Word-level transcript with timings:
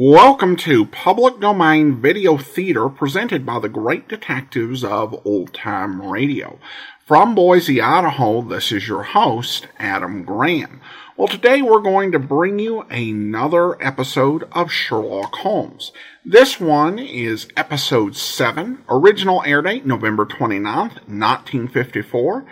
Welcome 0.00 0.54
to 0.58 0.86
Public 0.86 1.40
Domain 1.40 2.00
Video 2.00 2.36
Theater 2.36 2.88
presented 2.88 3.44
by 3.44 3.58
the 3.58 3.68
great 3.68 4.06
detectives 4.06 4.84
of 4.84 5.20
Old 5.26 5.52
Time 5.52 6.00
Radio. 6.00 6.60
From 7.04 7.34
Boise, 7.34 7.80
Idaho, 7.80 8.42
this 8.42 8.70
is 8.70 8.86
your 8.86 9.02
host, 9.02 9.66
Adam 9.76 10.22
Graham. 10.22 10.80
Well, 11.16 11.26
today 11.26 11.62
we're 11.62 11.80
going 11.80 12.12
to 12.12 12.20
bring 12.20 12.60
you 12.60 12.82
another 12.82 13.74
episode 13.82 14.48
of 14.52 14.70
Sherlock 14.70 15.34
Holmes. 15.34 15.90
This 16.24 16.60
one 16.60 17.00
is 17.00 17.48
episode 17.56 18.14
7, 18.14 18.84
original 18.88 19.42
air 19.44 19.62
date 19.62 19.84
November 19.84 20.24
29th, 20.24 21.08
1954, 21.08 22.46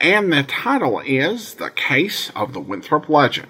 and 0.00 0.32
the 0.32 0.44
title 0.44 1.00
is 1.00 1.54
The 1.54 1.70
Case 1.70 2.30
of 2.36 2.52
the 2.52 2.60
Winthrop 2.60 3.08
Legend. 3.08 3.48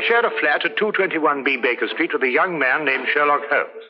I 0.00 0.08
shared 0.08 0.24
a 0.24 0.40
flat 0.40 0.64
at 0.64 0.78
221B 0.78 1.60
Baker 1.60 1.86
Street 1.88 2.14
with 2.14 2.22
a 2.22 2.30
young 2.30 2.58
man 2.58 2.86
named 2.86 3.06
Sherlock 3.12 3.42
Holmes. 3.50 3.84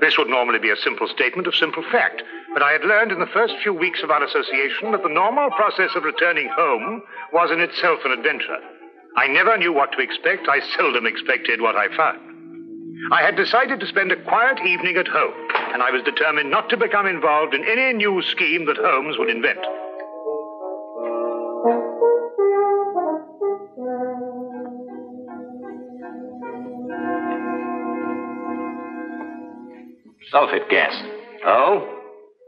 This 0.00 0.16
would 0.16 0.28
normally 0.28 0.60
be 0.60 0.70
a 0.70 0.76
simple 0.76 1.08
statement 1.08 1.48
of 1.48 1.56
simple 1.56 1.82
fact, 1.90 2.22
but 2.54 2.62
I 2.62 2.70
had 2.70 2.84
learned 2.84 3.10
in 3.10 3.18
the 3.18 3.34
first 3.34 3.54
few 3.60 3.74
weeks 3.74 4.00
of 4.04 4.12
our 4.12 4.22
association 4.22 4.92
that 4.92 5.02
the 5.02 5.08
normal 5.08 5.50
process 5.50 5.90
of 5.96 6.04
returning 6.04 6.48
home 6.54 7.02
was 7.32 7.50
in 7.50 7.58
itself 7.58 7.98
an 8.04 8.12
adventure. 8.12 8.58
I 9.16 9.26
never 9.26 9.58
knew 9.58 9.72
what 9.72 9.90
to 9.90 9.98
expect. 9.98 10.46
I 10.46 10.60
seldom 10.78 11.04
expected 11.04 11.60
what 11.60 11.74
I 11.74 11.88
found. 11.96 12.20
I 13.10 13.22
had 13.22 13.34
decided 13.34 13.80
to 13.80 13.88
spend 13.88 14.12
a 14.12 14.22
quiet 14.22 14.60
evening 14.64 14.98
at 14.98 15.08
home, 15.08 15.34
and 15.74 15.82
I 15.82 15.90
was 15.90 16.04
determined 16.04 16.52
not 16.52 16.70
to 16.70 16.76
become 16.76 17.08
involved 17.08 17.54
in 17.54 17.66
any 17.66 17.92
new 17.92 18.22
scheme 18.22 18.66
that 18.66 18.76
Holmes 18.76 19.18
would 19.18 19.28
invent. 19.28 19.58
Sulfate 30.32 30.68
gas. 30.70 30.94
Oh? 31.44 31.96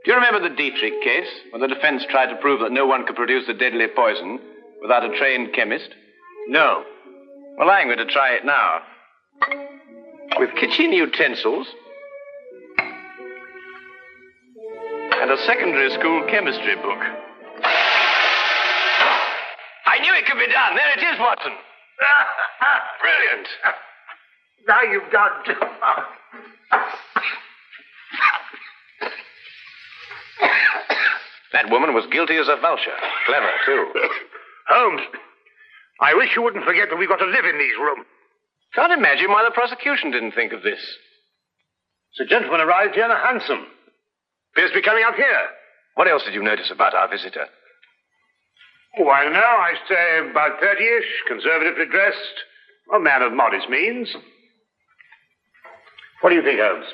Do 0.04 0.10
you 0.10 0.16
remember 0.16 0.48
the 0.48 0.54
Dietrich 0.54 1.02
case, 1.02 1.28
when 1.50 1.60
the 1.60 1.68
defense 1.68 2.04
tried 2.10 2.26
to 2.26 2.36
prove 2.40 2.60
that 2.60 2.72
no 2.72 2.86
one 2.86 3.06
could 3.06 3.16
produce 3.16 3.48
a 3.48 3.54
deadly 3.54 3.86
poison 3.94 4.40
without 4.80 5.04
a 5.04 5.16
trained 5.16 5.52
chemist? 5.54 5.88
No. 6.48 6.84
Well, 7.58 7.70
I'm 7.70 7.86
going 7.86 7.98
to 7.98 8.06
try 8.06 8.34
it 8.34 8.44
now. 8.44 8.80
With 10.38 10.54
kitchen 10.56 10.92
utensils 10.92 11.66
and 15.22 15.30
a 15.30 15.36
secondary 15.46 15.90
school 15.90 16.26
chemistry 16.28 16.74
book. 16.76 16.98
I 19.86 19.98
knew 20.00 20.12
it 20.14 20.26
could 20.26 20.38
be 20.38 20.50
done. 20.50 20.74
There 20.74 20.90
it 20.96 21.14
is, 21.14 21.20
Watson. 21.20 21.52
Brilliant. 23.02 23.48
Now 24.66 24.82
you've 24.82 25.12
got 25.12 25.44
to. 25.46 25.54
That 31.52 31.70
woman 31.70 31.94
was 31.94 32.06
guilty 32.10 32.36
as 32.36 32.48
a 32.48 32.56
vulture. 32.56 32.96
Clever, 33.26 33.50
too. 33.66 33.92
Holmes, 34.68 35.02
I 36.00 36.14
wish 36.14 36.30
you 36.34 36.42
wouldn't 36.42 36.64
forget 36.64 36.88
that 36.90 36.98
we've 36.98 37.08
got 37.08 37.18
to 37.18 37.26
live 37.26 37.44
in 37.44 37.58
these 37.58 37.76
rooms. 37.78 38.06
Can't 38.74 38.92
imagine 38.92 39.30
why 39.30 39.44
the 39.44 39.54
prosecution 39.54 40.10
didn't 40.10 40.32
think 40.32 40.52
of 40.52 40.62
this. 40.62 40.80
The 42.18 42.24
gentleman 42.24 42.60
arrived 42.60 42.94
here 42.94 43.04
in 43.04 43.10
a 43.10 43.18
hansom. 43.18 43.66
Appears 44.52 44.70
to 44.70 44.76
be 44.76 44.82
coming 44.82 45.04
up 45.04 45.14
here. 45.14 45.44
What 45.94 46.08
else 46.08 46.24
did 46.24 46.34
you 46.34 46.42
notice 46.42 46.70
about 46.70 46.94
our 46.94 47.08
visitor? 47.08 47.46
Why, 48.96 49.28
now 49.28 49.38
I 49.40 49.74
say 49.88 50.30
about 50.30 50.60
30 50.60 50.84
ish, 50.84 51.22
conservatively 51.28 51.86
dressed, 51.86 52.16
a 52.94 53.00
man 53.00 53.22
of 53.22 53.32
modest 53.32 53.68
means. 53.68 54.14
What 56.20 56.30
do 56.30 56.36
you 56.36 56.42
think, 56.42 56.60
Holmes? 56.60 56.86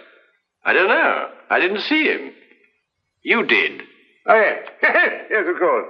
I 0.65 0.73
don't 0.73 0.89
know. 0.89 1.29
I 1.51 1.61
didn't 1.61 1.81
see 1.83 2.05
him. 2.05 2.33
You 3.23 3.45
did. 3.45 3.83
Oh, 4.29 4.35
yes. 4.35 4.69
yes, 5.31 5.45
of 5.49 5.59
course. 5.59 5.87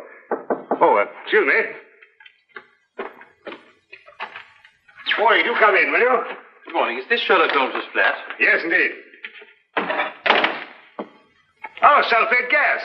Oh, 0.81 0.97
uh, 0.97 1.06
excuse 1.22 1.47
me. 1.47 3.04
Boy, 5.19 5.43
do 5.43 5.54
come 5.59 5.75
in, 5.75 5.91
will 5.91 5.99
you? 5.99 6.22
Good 6.66 6.75
morning. 6.75 6.99
Is 6.99 7.04
this 7.09 7.21
Sherlock 7.22 7.50
Holmes' 7.50 7.84
flat? 7.93 8.15
Yes, 8.38 8.60
indeed. 8.62 8.93
Oh, 11.82 12.03
sulfate 12.10 12.50
gas. 12.50 12.81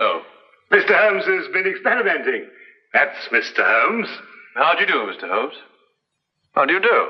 Oh. 0.00 0.22
Mr. 0.70 0.92
Holmes 0.98 1.24
has 1.24 1.52
been 1.52 1.66
experimenting. 1.66 2.46
That's 2.92 3.28
Mr. 3.32 3.64
Holmes. 3.64 4.08
How 4.56 4.74
do 4.74 4.80
you 4.80 4.86
do, 4.86 5.10
Mr. 5.12 5.28
Holmes? 5.30 5.54
How 6.52 6.66
do 6.66 6.74
you 6.74 6.80
do? 6.80 7.08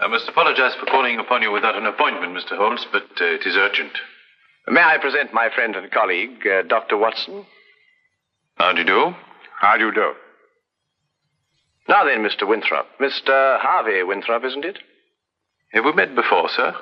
I 0.00 0.08
must 0.08 0.28
apologize 0.28 0.74
for 0.74 0.86
calling 0.86 1.18
upon 1.18 1.42
you 1.42 1.52
without 1.52 1.76
an 1.76 1.86
appointment, 1.86 2.36
Mr. 2.36 2.56
Holmes, 2.56 2.84
but 2.90 3.04
uh, 3.20 3.24
it 3.24 3.46
is 3.46 3.56
urgent. 3.56 3.92
May 4.66 4.82
I 4.82 4.98
present 4.98 5.32
my 5.32 5.48
friend 5.54 5.76
and 5.76 5.90
colleague, 5.90 6.44
uh, 6.46 6.62
Dr. 6.62 6.96
Watson? 6.96 7.44
How 8.56 8.72
do 8.72 8.80
you 8.80 8.86
do? 8.86 9.14
How 9.60 9.76
do 9.76 9.86
you 9.86 9.92
do? 9.94 10.12
Now 11.88 12.04
then, 12.04 12.24
Mr. 12.24 12.48
Winthrop. 12.48 12.86
Mr. 13.00 13.60
Harvey 13.60 14.02
Winthrop, 14.02 14.42
isn't 14.44 14.64
it? 14.64 14.78
Have 15.72 15.84
we 15.84 15.92
met 15.92 16.14
before, 16.14 16.48
sir? 16.48 16.74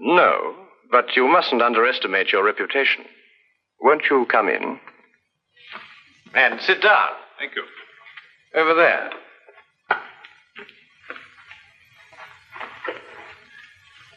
No, 0.00 0.54
but 0.90 1.16
you 1.16 1.26
mustn't 1.26 1.62
underestimate 1.62 2.32
your 2.32 2.44
reputation. 2.44 3.04
Won't 3.80 4.04
you 4.10 4.26
come 4.30 4.48
in? 4.48 4.78
And 6.34 6.60
sit 6.60 6.82
down. 6.82 7.08
Thank 7.38 7.52
you. 7.56 7.64
Over 8.54 8.74
there. 8.74 9.10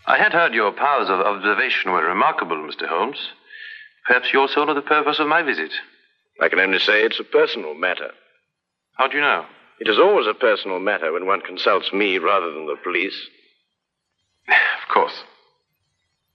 I 0.10 0.18
had 0.18 0.34
heard 0.34 0.56
your 0.56 0.72
powers 0.72 1.08
of 1.08 1.20
observation 1.20 1.92
were 1.92 2.04
remarkable, 2.04 2.58
Mr. 2.58 2.88
Holmes. 2.88 3.30
Perhaps 4.08 4.34
you 4.34 4.40
also 4.40 4.66
know 4.66 4.74
the 4.74 4.82
purpose 4.82 5.20
of 5.20 5.28
my 5.28 5.44
visit. 5.44 5.72
I 6.42 6.50
can 6.50 6.60
only 6.60 6.80
say 6.80 7.04
it's 7.04 7.20
a 7.20 7.24
personal 7.24 7.76
matter. 7.76 8.10
How 8.98 9.08
do 9.08 9.18
you 9.18 9.22
know? 9.22 9.46
It 9.80 9.88
is 9.88 10.00
always 10.00 10.26
a 10.26 10.34
personal 10.34 10.80
matter 10.80 11.14
when 11.14 11.28
one 11.28 11.42
consults 11.42 11.94
me 11.94 12.18
rather 12.18 12.52
than 12.52 12.66
the 12.66 12.76
police. 12.84 13.16
Of 14.82 14.92
course. 14.92 15.24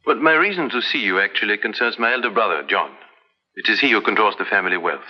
But 0.06 0.18
my 0.18 0.34
reason 0.34 0.70
to 0.70 0.80
see 0.80 1.00
you 1.00 1.18
actually 1.18 1.56
concerns 1.58 1.98
my 1.98 2.12
elder 2.12 2.30
brother, 2.30 2.62
John. 2.62 2.92
It 3.56 3.68
is 3.68 3.80
he 3.80 3.90
who 3.90 4.00
controls 4.00 4.36
the 4.38 4.44
family 4.44 4.76
wealth. 4.76 5.00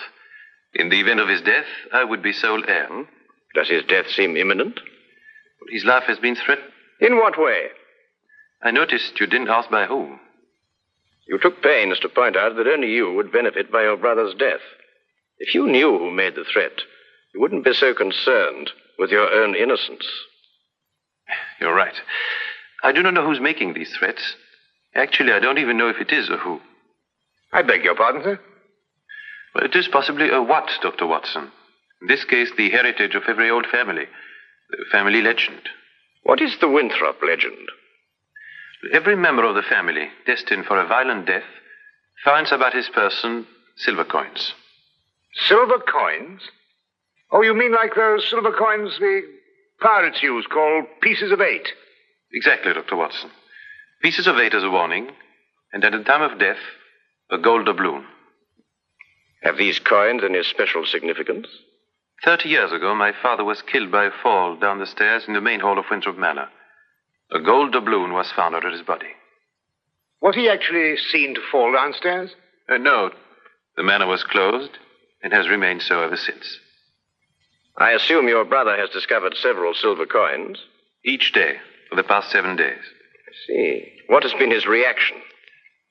In 0.73 0.89
the 0.89 0.99
event 0.99 1.19
of 1.19 1.29
his 1.29 1.41
death, 1.41 1.67
I 1.93 2.03
would 2.03 2.23
be 2.23 2.33
sole 2.33 2.63
heir. 2.67 2.87
Hmm? 2.87 3.01
Does 3.53 3.69
his 3.69 3.83
death 3.83 4.07
seem 4.09 4.35
imminent? 4.35 4.79
His 5.69 5.85
life 5.85 6.05
has 6.07 6.17
been 6.17 6.35
threatened. 6.35 6.71
In 6.99 7.17
what 7.17 7.39
way? 7.39 7.67
I 8.65 8.71
noticed 8.71 9.19
you 9.19 9.27
didn't 9.27 9.49
ask 9.49 9.69
by 9.69 9.85
whom. 9.85 10.19
You 11.27 11.37
took 11.37 11.61
pains 11.61 11.99
to 11.99 12.09
point 12.09 12.35
out 12.35 12.55
that 12.55 12.67
only 12.67 12.91
you 12.91 13.13
would 13.13 13.31
benefit 13.31 13.71
by 13.71 13.83
your 13.83 13.95
brother's 13.95 14.33
death. 14.33 14.61
If 15.37 15.53
you 15.53 15.67
knew 15.67 15.99
who 15.99 16.09
made 16.09 16.33
the 16.33 16.45
threat, 16.51 16.81
you 17.33 17.39
wouldn't 17.41 17.63
be 17.63 17.73
so 17.73 17.93
concerned. 17.93 18.71
with 18.97 19.11
your 19.11 19.29
own 19.29 19.55
innocence. 19.55 20.07
You're 21.59 21.75
right. 21.75 21.95
I 22.81 22.93
do 22.93 23.03
not 23.03 23.13
know 23.13 23.25
who's 23.25 23.41
making 23.41 23.73
these 23.73 23.93
threats. 23.99 24.35
Actually, 24.95 25.33
I 25.33 25.39
don't 25.39 25.57
even 25.57 25.77
know 25.77 25.89
if 25.89 25.99
it 25.99 26.13
is 26.13 26.29
a 26.29 26.37
who. 26.37 26.61
I 27.51 27.61
beg 27.61 27.83
your 27.83 27.95
pardon, 27.95 28.23
sir? 28.23 28.39
Well, 29.53 29.65
it 29.65 29.75
is 29.75 29.89
possibly 29.89 30.29
a 30.29 30.41
what, 30.41 30.69
Dr. 30.81 31.05
Watson. 31.07 31.51
In 32.01 32.07
this 32.07 32.23
case, 32.23 32.51
the 32.55 32.69
heritage 32.69 33.15
of 33.15 33.23
every 33.27 33.49
old 33.49 33.65
family. 33.67 34.05
The 34.69 34.85
family 34.91 35.21
legend. 35.21 35.61
What 36.23 36.41
is 36.41 36.55
the 36.61 36.69
Winthrop 36.69 37.17
legend? 37.21 37.67
Every 38.91 39.15
member 39.15 39.43
of 39.43 39.55
the 39.55 39.63
family, 39.63 40.09
destined 40.25 40.65
for 40.65 40.79
a 40.79 40.87
violent 40.87 41.25
death, 41.25 41.43
finds 42.23 42.51
about 42.51 42.73
his 42.73 42.89
person 42.89 43.47
silver 43.77 44.05
coins. 44.05 44.53
Silver 45.47 45.79
coins? 45.79 46.41
Oh, 47.31 47.41
you 47.41 47.53
mean 47.53 47.73
like 47.73 47.95
those 47.95 48.27
silver 48.29 48.53
coins 48.53 48.97
the 48.99 49.21
pirates 49.79 50.23
use 50.23 50.45
called 50.47 50.85
pieces 51.01 51.31
of 51.31 51.41
eight? 51.41 51.67
Exactly, 52.31 52.73
Dr. 52.73 52.95
Watson. 52.95 53.31
Pieces 54.01 54.27
of 54.27 54.37
eight 54.37 54.53
as 54.53 54.63
a 54.63 54.69
warning, 54.69 55.09
and 55.73 55.83
at 55.83 55.91
the 55.91 56.03
time 56.03 56.21
of 56.21 56.39
death, 56.39 56.59
a 57.31 57.37
gold 57.37 57.65
doubloon. 57.65 58.05
Have 59.43 59.57
these 59.57 59.79
coins 59.79 60.23
any 60.23 60.43
special 60.43 60.85
significance? 60.85 61.47
Thirty 62.23 62.49
years 62.49 62.71
ago, 62.71 62.95
my 62.95 63.11
father 63.21 63.43
was 63.43 63.61
killed 63.61 63.91
by 63.91 64.05
a 64.05 64.11
fall 64.23 64.55
down 64.55 64.79
the 64.79 64.87
stairs 64.87 65.25
in 65.27 65.33
the 65.33 65.41
main 65.41 65.59
hall 65.59 65.77
of 65.77 65.85
Winthrop 65.89 66.17
Manor. 66.17 66.49
A 67.31 67.39
gold 67.39 67.73
doubloon 67.73 68.13
was 68.13 68.31
found 68.31 68.55
under 68.55 68.69
his 68.69 68.81
body. 68.81 69.13
Was 70.21 70.35
he 70.35 70.49
actually 70.49 70.97
seen 70.97 71.35
to 71.35 71.41
fall 71.51 71.73
downstairs? 71.73 72.31
Uh, 72.69 72.77
no, 72.77 73.11
the 73.75 73.83
manor 73.83 74.07
was 74.07 74.23
closed 74.23 74.71
and 75.21 75.33
has 75.33 75.49
remained 75.49 75.81
so 75.81 76.01
ever 76.01 76.17
since. 76.17 76.59
I 77.77 77.91
assume 77.91 78.27
your 78.27 78.45
brother 78.45 78.77
has 78.77 78.89
discovered 78.89 79.35
several 79.35 79.73
silver 79.73 80.05
coins. 80.05 80.59
Each 81.03 81.31
day 81.33 81.57
for 81.89 81.95
the 81.95 82.03
past 82.03 82.31
seven 82.31 82.55
days. 82.55 82.79
I 82.79 83.31
see. 83.47 83.91
What 84.07 84.23
has 84.23 84.33
been 84.33 84.51
his 84.51 84.65
reaction? 84.65 85.17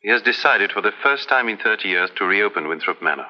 He 0.00 0.10
has 0.10 0.22
decided 0.22 0.72
for 0.72 0.81
the 0.81 0.92
first 1.02 1.28
time 1.28 1.48
in 1.48 1.58
30 1.58 1.88
years 1.88 2.10
to 2.16 2.25
reopen 2.25 2.69
Winthrop 2.69 3.02
Manor. 3.02 3.26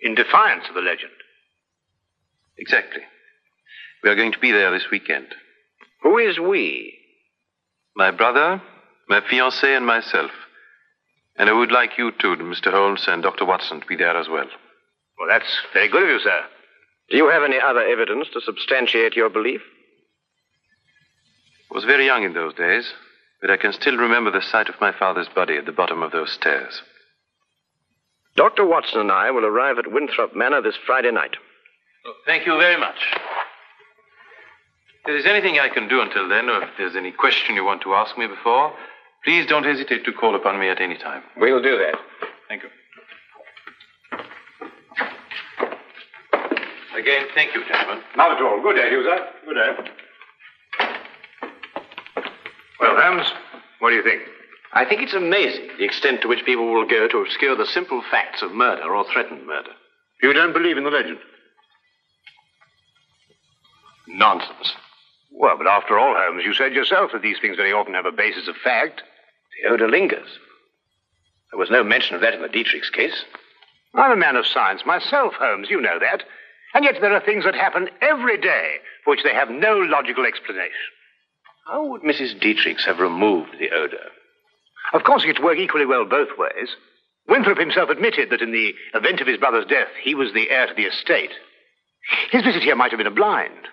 In 0.00 0.14
defiance 0.14 0.64
of 0.68 0.74
the 0.74 0.80
legend. 0.80 1.12
Exactly. 2.58 3.02
We 4.02 4.10
are 4.10 4.16
going 4.16 4.32
to 4.32 4.38
be 4.38 4.52
there 4.52 4.70
this 4.70 4.90
weekend. 4.90 5.26
Who 6.02 6.18
is 6.18 6.38
we? 6.38 6.95
My 7.96 8.10
brother, 8.10 8.60
my 9.08 9.20
fiancée, 9.20 9.74
and 9.74 9.86
myself. 9.86 10.30
And 11.38 11.48
I 11.48 11.52
would 11.52 11.72
like 11.72 11.96
you 11.96 12.12
too, 12.12 12.36
Mr. 12.36 12.70
Holmes 12.70 13.04
and 13.08 13.22
Dr. 13.22 13.46
Watson, 13.46 13.80
to 13.80 13.86
be 13.86 13.96
there 13.96 14.16
as 14.16 14.28
well. 14.28 14.46
Well, 15.18 15.28
that's 15.28 15.60
very 15.72 15.88
good 15.88 16.02
of 16.02 16.08
you, 16.10 16.18
sir. 16.18 16.40
Do 17.08 17.16
you 17.16 17.30
have 17.30 17.42
any 17.42 17.58
other 17.58 17.80
evidence 17.80 18.28
to 18.34 18.40
substantiate 18.42 19.16
your 19.16 19.30
belief? 19.30 19.62
I 21.70 21.74
was 21.74 21.84
very 21.84 22.04
young 22.04 22.24
in 22.24 22.34
those 22.34 22.54
days, 22.54 22.92
but 23.40 23.50
I 23.50 23.56
can 23.56 23.72
still 23.72 23.96
remember 23.96 24.30
the 24.30 24.42
sight 24.42 24.68
of 24.68 24.80
my 24.80 24.92
father's 24.92 25.28
body 25.28 25.56
at 25.56 25.64
the 25.64 25.72
bottom 25.72 26.02
of 26.02 26.12
those 26.12 26.32
stairs. 26.32 26.82
Dr. 28.34 28.66
Watson 28.66 29.00
and 29.00 29.10
I 29.10 29.30
will 29.30 29.46
arrive 29.46 29.78
at 29.78 29.90
Winthrop 29.90 30.36
Manor 30.36 30.60
this 30.60 30.76
Friday 30.84 31.10
night. 31.10 31.36
Oh, 32.04 32.12
thank 32.26 32.46
you 32.46 32.58
very 32.58 32.78
much. 32.78 32.98
If 35.06 35.10
there 35.10 35.18
is 35.18 35.26
anything 35.26 35.60
I 35.60 35.68
can 35.68 35.86
do 35.86 36.00
until 36.00 36.28
then, 36.28 36.48
or 36.48 36.64
if 36.64 36.70
there's 36.76 36.96
any 36.96 37.12
question 37.12 37.54
you 37.54 37.64
want 37.64 37.80
to 37.82 37.94
ask 37.94 38.18
me 38.18 38.26
before, 38.26 38.74
please 39.22 39.46
don't 39.46 39.62
hesitate 39.62 40.04
to 40.04 40.12
call 40.12 40.34
upon 40.34 40.58
me 40.58 40.68
at 40.68 40.80
any 40.80 40.96
time. 40.96 41.22
We'll 41.36 41.62
do 41.62 41.78
that. 41.78 41.94
Thank 42.48 42.64
you. 42.64 42.68
Again, 46.98 47.26
thank 47.36 47.54
you, 47.54 47.64
gentlemen. 47.68 48.02
Not 48.16 48.32
at 48.32 48.42
all. 48.42 48.60
Good 48.60 48.74
day, 48.74 48.90
you, 48.90 49.04
sir. 49.04 49.28
Good 49.46 49.54
day. 49.54 49.90
Well, 52.80 53.00
Holmes, 53.00 53.32
what 53.78 53.90
do 53.90 53.94
you 53.94 54.02
think? 54.02 54.22
I 54.72 54.84
think 54.84 55.02
it's 55.02 55.14
amazing 55.14 55.68
the 55.78 55.84
extent 55.84 56.22
to 56.22 56.28
which 56.28 56.44
people 56.44 56.72
will 56.74 56.84
go 56.84 57.06
to 57.06 57.18
obscure 57.18 57.54
the 57.54 57.66
simple 57.66 58.02
facts 58.10 58.42
of 58.42 58.50
murder 58.50 58.92
or 58.92 59.04
threatened 59.12 59.46
murder. 59.46 59.70
You 60.20 60.32
don't 60.32 60.52
believe 60.52 60.76
in 60.76 60.82
the 60.82 60.90
legend? 60.90 61.18
Nonsense. 64.08 64.74
Well, 65.38 65.58
but 65.58 65.66
after 65.66 65.98
all, 65.98 66.14
Holmes, 66.16 66.44
you 66.44 66.54
said 66.54 66.72
yourself 66.72 67.12
that 67.12 67.20
these 67.20 67.38
things 67.40 67.56
very 67.56 67.72
often 67.72 67.92
have 67.92 68.06
a 68.06 68.12
basis 68.12 68.48
of 68.48 68.56
fact. 68.56 69.02
The 69.62 69.68
odor 69.68 69.88
lingers. 69.88 70.28
There 71.52 71.58
was 71.58 71.70
no 71.70 71.84
mention 71.84 72.16
of 72.16 72.22
that 72.22 72.34
in 72.34 72.40
the 72.40 72.48
Dietrich's 72.48 72.90
case. 72.90 73.24
I'm 73.94 74.12
a 74.12 74.16
man 74.16 74.36
of 74.36 74.46
science 74.46 74.82
myself, 74.86 75.34
Holmes. 75.34 75.68
You 75.70 75.80
know 75.80 75.98
that. 76.00 76.22
And 76.74 76.84
yet 76.84 76.96
there 77.00 77.12
are 77.12 77.20
things 77.20 77.44
that 77.44 77.54
happen 77.54 77.88
every 78.00 78.38
day 78.38 78.76
for 79.04 79.10
which 79.10 79.22
they 79.22 79.34
have 79.34 79.50
no 79.50 79.76
logical 79.78 80.24
explanation. 80.24 80.72
How 81.66 81.84
would 81.86 82.02
Mrs. 82.02 82.40
Dietrichs 82.40 82.84
have 82.86 82.98
removed 82.98 83.50
the 83.58 83.70
odor? 83.70 84.10
Of 84.92 85.04
course, 85.04 85.24
it 85.24 85.34
could 85.34 85.44
work 85.44 85.58
equally 85.58 85.86
well 85.86 86.04
both 86.06 86.28
ways. 86.38 86.68
Winthrop 87.28 87.58
himself 87.58 87.90
admitted 87.90 88.30
that 88.30 88.42
in 88.42 88.52
the 88.52 88.72
event 88.94 89.20
of 89.20 89.26
his 89.26 89.38
brother's 89.38 89.66
death, 89.66 89.88
he 90.02 90.14
was 90.14 90.32
the 90.32 90.48
heir 90.48 90.66
to 90.66 90.74
the 90.74 90.84
estate. 90.84 91.32
His 92.30 92.44
visit 92.44 92.62
here 92.62 92.76
might 92.76 92.92
have 92.92 92.98
been 92.98 93.06
a 93.06 93.10
blind. 93.10 93.68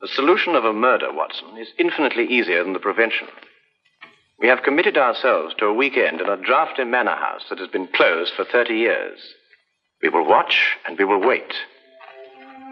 The 0.00 0.08
solution 0.08 0.54
of 0.54 0.64
a 0.64 0.72
murder, 0.72 1.12
Watson, 1.12 1.58
is 1.58 1.68
infinitely 1.78 2.24
easier 2.24 2.64
than 2.64 2.72
the 2.72 2.78
prevention. 2.78 3.28
We 4.38 4.48
have 4.48 4.62
committed 4.62 4.96
ourselves 4.96 5.54
to 5.58 5.66
a 5.66 5.74
weekend 5.74 6.22
in 6.22 6.28
a 6.28 6.38
drafty 6.38 6.84
manor 6.84 7.16
house 7.16 7.44
that 7.50 7.58
has 7.58 7.68
been 7.68 7.86
closed 7.88 8.32
for 8.34 8.46
30 8.46 8.74
years. 8.74 9.18
We 10.02 10.08
will 10.08 10.26
watch 10.26 10.78
and 10.86 10.96
we 10.96 11.04
will 11.04 11.20
wait. 11.20 11.52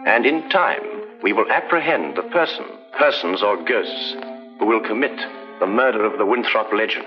And 0.07 0.25
in 0.25 0.49
time, 0.49 0.81
we 1.21 1.33
will 1.33 1.51
apprehend 1.51 2.15
the 2.17 2.23
person, 2.23 2.65
persons 2.97 3.43
or 3.43 3.63
ghosts, 3.63 4.15
who 4.57 4.65
will 4.65 4.81
commit 4.81 5.15
the 5.59 5.67
murder 5.67 6.05
of 6.05 6.17
the 6.17 6.25
Winthrop 6.25 6.73
legend. 6.73 7.05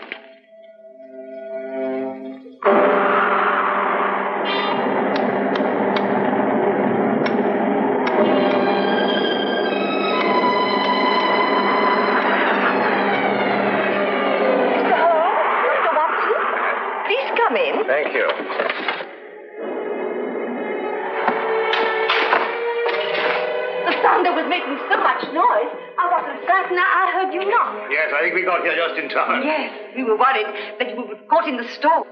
Think 28.23 28.35
we 28.35 28.43
got 28.45 28.63
here 28.63 28.77
just 28.77 28.99
in 28.99 29.09
time. 29.09 29.43
Yes, 29.43 29.73
we 29.97 30.05
were 30.05 30.17
worried 30.17 30.47
that 30.79 30.91
you 30.91 30.97
were 30.97 31.17
caught 31.29 31.49
in 31.49 31.57
the 31.57 31.69
storm. 31.69 32.05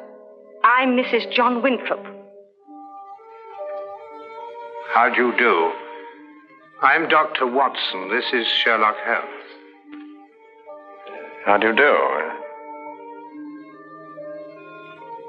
I'm 0.65 0.97
Mrs. 0.97 1.33
John 1.33 1.63
Winthrop. 1.63 2.05
How 4.93 5.09
do 5.15 5.27
you 5.27 5.39
do? 5.39 5.73
I'm 6.83 7.09
Dr. 7.09 7.47
Watson. 7.47 8.11
This 8.11 8.25
is 8.33 8.47
Sherlock 8.49 8.97
Holmes. 9.05 9.47
How 11.45 11.59
do 11.59 11.69
you 11.69 11.77
do? 11.77 11.97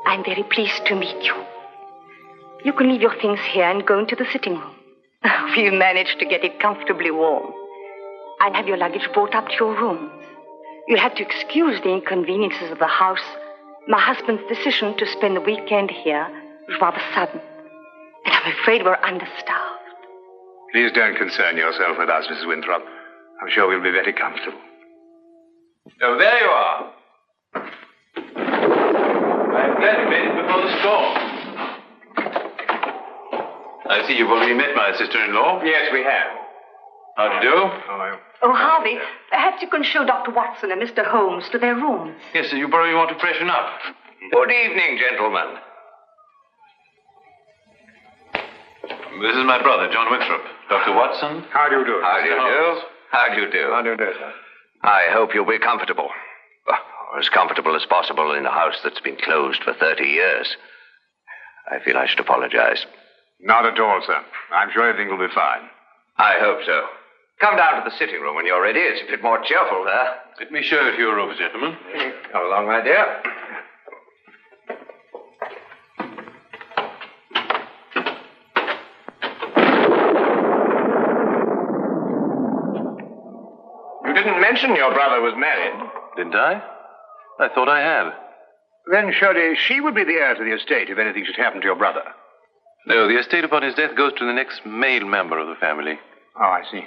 I'm 0.07 0.23
very 0.23 0.43
pleased 0.43 0.85
to 0.87 0.95
meet 0.95 1.23
you. 1.23 1.35
You 2.65 2.73
can 2.73 2.89
leave 2.89 3.01
your 3.01 3.15
things 3.21 3.39
here 3.53 3.69
and 3.69 3.85
go 3.85 3.99
into 3.99 4.15
the 4.15 4.25
sitting 4.31 4.57
room. 4.57 4.75
We've 5.55 5.73
managed 5.73 6.19
to 6.19 6.25
get 6.25 6.43
it 6.43 6.59
comfortably 6.59 7.11
warm. 7.11 7.53
I'll 8.39 8.53
have 8.53 8.67
your 8.67 8.77
luggage 8.77 9.07
brought 9.13 9.35
up 9.35 9.47
to 9.49 9.55
your 9.59 9.79
rooms. 9.79 10.11
You'll 10.87 10.99
have 10.99 11.15
to 11.15 11.23
excuse 11.23 11.79
the 11.81 11.93
inconveniences 11.93 12.71
of 12.71 12.79
the 12.79 12.87
house. 12.87 13.23
My 13.87 13.99
husband's 13.99 14.43
decision 14.49 14.97
to 14.97 15.05
spend 15.05 15.35
the 15.35 15.41
weekend 15.41 15.91
here 15.91 16.27
was 16.67 16.77
rather 16.81 17.01
sudden. 17.13 17.39
And 18.25 18.33
I'm 18.33 18.51
afraid 18.59 18.83
we're 18.83 18.95
understaffed. 18.95 19.79
Please 20.71 20.91
don't 20.93 21.15
concern 21.17 21.57
yourself 21.57 21.97
with 21.97 22.09
us, 22.09 22.27
Mrs. 22.27 22.47
Winthrop. 22.47 22.83
I'm 23.41 23.49
sure 23.49 23.67
we'll 23.67 23.83
be 23.83 23.91
very 23.91 24.13
comfortable. 24.13 24.59
Oh, 26.01 26.17
there 26.17 26.39
you 26.39 26.49
are. 26.49 26.93
I'm 29.53 29.75
glad 29.79 30.03
you 30.03 30.09
made 30.09 30.27
it 30.27 30.35
before 30.41 30.61
the 30.61 30.79
storm. 30.79 31.17
I 33.89 34.07
see 34.07 34.17
you've 34.17 34.29
already 34.29 34.53
met 34.53 34.75
my 34.75 34.93
sister-in-law. 34.97 35.63
Yes, 35.63 35.89
we 35.91 36.03
have. 36.03 36.31
How 37.17 37.27
do 37.27 37.35
you 37.35 37.51
do? 37.51 37.57
Oh, 37.57 38.30
Oh, 38.43 38.53
Harvey, 38.53 38.97
perhaps 39.29 39.61
you 39.61 39.69
can 39.69 39.83
show 39.83 40.03
Dr. 40.05 40.31
Watson 40.31 40.71
and 40.71 40.81
Mr. 40.81 41.05
Holmes 41.05 41.45
to 41.51 41.59
their 41.59 41.75
rooms. 41.75 42.15
Yes, 42.33 42.49
sir, 42.49 42.57
you 42.57 42.67
probably 42.67 42.95
want 42.95 43.09
to 43.11 43.19
freshen 43.19 43.49
up. 43.49 43.69
Good 44.31 44.51
evening, 44.51 44.97
gentlemen. 44.97 45.57
This 49.21 49.35
is 49.35 49.45
my 49.45 49.61
brother, 49.61 49.91
John 49.91 50.09
Winthrop. 50.09 50.41
Dr. 50.69 50.93
Watson. 50.95 51.43
how 51.51 51.69
do 51.69 51.79
you 51.79 51.85
do? 51.85 51.99
How 52.01 52.21
do 52.23 52.29
you 52.29 52.35
do? 52.35 52.81
How 53.11 53.27
do 53.35 53.41
you 53.41 53.51
do? 53.51 53.69
How 53.71 53.81
do 53.83 53.89
you 53.91 53.97
do, 53.97 54.11
sir? 54.17 54.33
I 54.83 55.07
hope 55.11 55.35
you'll 55.35 55.45
be 55.45 55.59
comfortable. 55.59 56.09
Or 57.13 57.19
as 57.19 57.29
comfortable 57.29 57.75
as 57.75 57.85
possible 57.85 58.33
in 58.33 58.45
a 58.45 58.51
house 58.51 58.77
that's 58.83 59.01
been 59.01 59.17
closed 59.17 59.61
for 59.63 59.73
30 59.73 60.03
years. 60.05 60.55
I 61.69 61.83
feel 61.83 61.97
I 61.97 62.07
should 62.07 62.21
apologize. 62.21 62.85
Not 63.41 63.65
at 63.65 63.79
all, 63.79 64.01
sir. 64.07 64.23
I'm 64.53 64.69
sure 64.73 64.87
everything 64.87 65.11
will 65.11 65.27
be 65.27 65.33
fine. 65.33 65.69
I 66.17 66.39
hope 66.39 66.59
so. 66.65 66.85
Come 67.41 67.57
down 67.57 67.83
to 67.83 67.89
the 67.89 67.97
sitting 67.97 68.21
room 68.21 68.35
when 68.35 68.45
you're 68.45 68.61
ready. 68.61 68.79
It's 68.79 69.01
a 69.01 69.09
bit 69.09 69.23
more 69.23 69.41
cheerful 69.43 69.83
there. 69.83 70.13
Let 70.39 70.51
me 70.51 70.61
show 70.61 70.79
you 70.79 70.91
to 70.91 70.97
your 70.97 71.15
rooms, 71.15 71.39
gentlemen. 71.39 71.75
Mm. 71.91 72.13
Come 72.31 72.45
along, 72.45 72.67
my 72.67 72.83
dear. 72.83 73.01
You 84.05 84.13
didn't 84.13 84.39
mention 84.39 84.75
your 84.75 84.93
brother 84.93 85.21
was 85.21 85.33
married. 85.35 85.89
Didn't 86.17 86.35
I? 86.35 86.61
I 87.39 87.49
thought 87.55 87.69
I 87.69 87.79
had. 87.79 88.13
Then 88.91 89.11
surely 89.17 89.57
she 89.57 89.81
would 89.81 89.95
be 89.95 90.03
the 90.03 90.13
heir 90.13 90.35
to 90.35 90.43
the 90.43 90.53
estate 90.53 90.91
if 90.91 90.99
anything 90.99 91.25
should 91.25 91.37
happen 91.37 91.61
to 91.61 91.65
your 91.65 91.75
brother. 91.75 92.03
No, 92.85 93.07
the 93.07 93.19
estate 93.19 93.43
upon 93.43 93.63
his 93.63 93.73
death 93.73 93.95
goes 93.97 94.13
to 94.19 94.27
the 94.27 94.33
next 94.33 94.63
male 94.63 95.07
member 95.07 95.39
of 95.39 95.47
the 95.47 95.55
family. 95.55 95.97
Oh, 96.39 96.45
I 96.45 96.61
see. 96.71 96.83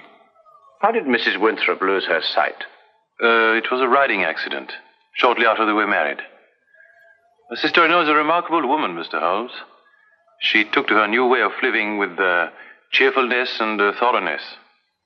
How 0.84 0.92
did 0.92 1.04
Mrs. 1.04 1.40
Winthrop 1.40 1.80
lose 1.80 2.04
her 2.04 2.20
sight? 2.20 2.62
Uh, 3.18 3.56
it 3.56 3.70
was 3.70 3.80
a 3.80 3.88
riding 3.88 4.22
accident, 4.22 4.70
shortly 5.14 5.46
after 5.46 5.64
they 5.64 5.72
were 5.72 5.86
married. 5.86 6.18
My 7.48 7.56
sister-in-law 7.56 8.02
is 8.02 8.08
a 8.10 8.14
remarkable 8.14 8.68
woman, 8.68 8.94
Mr. 8.94 9.18
Holmes. 9.18 9.52
She 10.40 10.64
took 10.64 10.88
to 10.88 10.94
her 10.96 11.08
new 11.08 11.26
way 11.26 11.40
of 11.40 11.52
living 11.62 11.96
with 11.96 12.20
uh, 12.20 12.50
cheerfulness 12.90 13.60
and 13.60 13.80
uh, 13.80 13.92
thoroughness. 13.98 14.42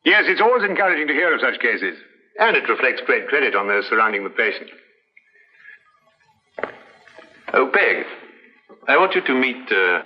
Yes, 0.05 0.25
it's 0.27 0.41
always 0.41 0.65
encouraging 0.65 1.07
to 1.07 1.15
hear 1.15 1.33
of 1.33 1.41
such 1.41 1.61
cases. 1.61 1.97
And 2.41 2.57
it 2.57 2.69
reflects 2.69 3.03
great 3.07 3.29
credit 3.29 3.55
on 3.55 3.69
those 3.69 3.87
surrounding 3.87 4.25
the 4.25 4.31
patient. 4.31 4.71
Oh, 7.55 7.71
Peg, 7.73 8.05
I 8.89 8.97
want 8.97 9.15
you 9.15 9.21
to 9.21 9.33
meet. 9.33 9.71
Uh... 9.71 10.03